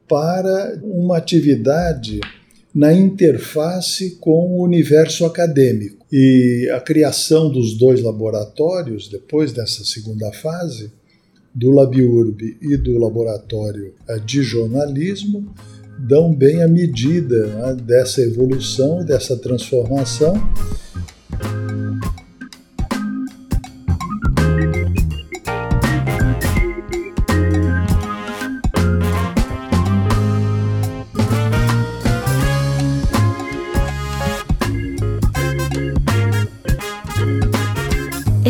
para 0.09 0.79
uma 0.83 1.17
atividade 1.17 2.21
na 2.75 2.93
interface 2.93 4.17
com 4.21 4.53
o 4.53 4.63
universo 4.63 5.25
acadêmico. 5.25 6.07
E 6.11 6.69
a 6.73 6.81
criação 6.81 7.51
dos 7.51 7.77
dois 7.77 8.03
laboratórios, 8.03 9.09
depois 9.09 9.53
dessa 9.53 9.85
segunda 9.85 10.33
fase, 10.33 10.91
do 11.55 11.71
LabIurb 11.71 12.57
e 12.61 12.77
do 12.77 12.99
Laboratório 12.99 13.95
de 14.25 14.43
Jornalismo, 14.43 15.53
dão 15.99 16.33
bem 16.33 16.63
a 16.63 16.69
medida 16.69 17.47
né, 17.47 17.77
dessa 17.83 18.23
evolução, 18.23 19.05
dessa 19.05 19.37
transformação 19.37 20.35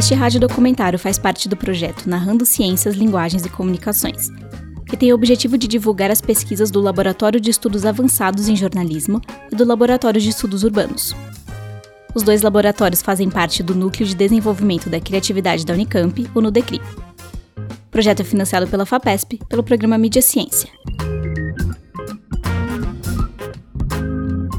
Este 0.08 0.16
rádio 0.16 0.40
documentário 0.40 0.98
faz 0.98 1.18
parte 1.18 1.50
do 1.50 1.54
projeto 1.54 2.08
Narrando 2.08 2.46
Ciências, 2.46 2.94
Linguagens 2.94 3.44
e 3.44 3.48
Comunicações, 3.50 4.30
que 4.88 4.96
tem 4.96 5.12
o 5.12 5.14
objetivo 5.14 5.58
de 5.58 5.68
divulgar 5.68 6.10
as 6.10 6.22
pesquisas 6.22 6.70
do 6.70 6.80
Laboratório 6.80 7.38
de 7.38 7.50
Estudos 7.50 7.84
Avançados 7.84 8.48
em 8.48 8.56
Jornalismo 8.56 9.20
e 9.52 9.54
do 9.54 9.66
Laboratório 9.66 10.18
de 10.18 10.30
Estudos 10.30 10.64
Urbanos. 10.64 11.14
Os 12.14 12.22
dois 12.22 12.40
laboratórios 12.40 13.02
fazem 13.02 13.28
parte 13.28 13.62
do 13.62 13.74
Núcleo 13.74 14.08
de 14.08 14.14
Desenvolvimento 14.14 14.88
da 14.88 14.98
Criatividade 14.98 15.66
da 15.66 15.74
Unicamp, 15.74 16.26
o 16.34 16.40
NUDECRI. 16.40 16.80
O 17.58 17.90
projeto 17.90 18.20
é 18.20 18.24
financiado 18.24 18.66
pela 18.66 18.86
FAPESP, 18.86 19.40
pelo 19.46 19.62
programa 19.62 19.98
Mídia 19.98 20.22
Ciência. 20.22 20.70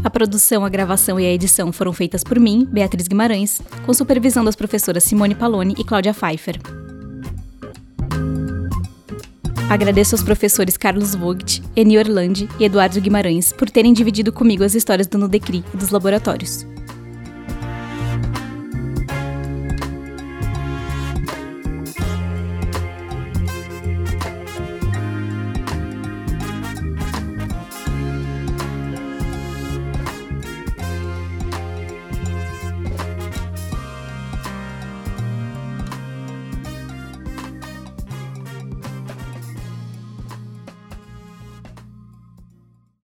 A 0.02 0.10
produção, 0.10 0.64
a 0.64 0.70
gravação 0.70 1.20
e 1.20 1.26
a 1.26 1.32
edição 1.32 1.74
foram 1.74 1.92
feitas 1.92 2.24
por 2.24 2.40
mim, 2.40 2.66
Beatriz 2.72 3.08
Guimarães, 3.08 3.62
com 3.86 3.94
supervisão 3.94 4.46
das 4.46 4.56
professoras 4.56 5.04
Simone 5.04 5.36
Paloni 5.36 5.76
e 5.78 5.84
Cláudia 5.84 6.14
Pfeiffer. 6.14 6.60
Agradeço 9.70 10.16
aos 10.16 10.24
professores 10.24 10.78
Carlos 10.78 11.14
Vogt, 11.14 11.62
Eni 11.76 11.98
Orlandi 11.98 12.50
e 12.60 12.64
Eduardo 12.64 13.00
Guimarães 13.00 13.52
por 13.52 13.70
terem 13.70 13.94
dividido 13.94 14.32
comigo 14.32 14.64
as 14.64 14.74
histórias 14.74 15.06
do 15.06 15.18
Nudecri 15.18 15.64
e 15.74 15.78
dos 15.78 15.90
laboratórios. 15.90 16.66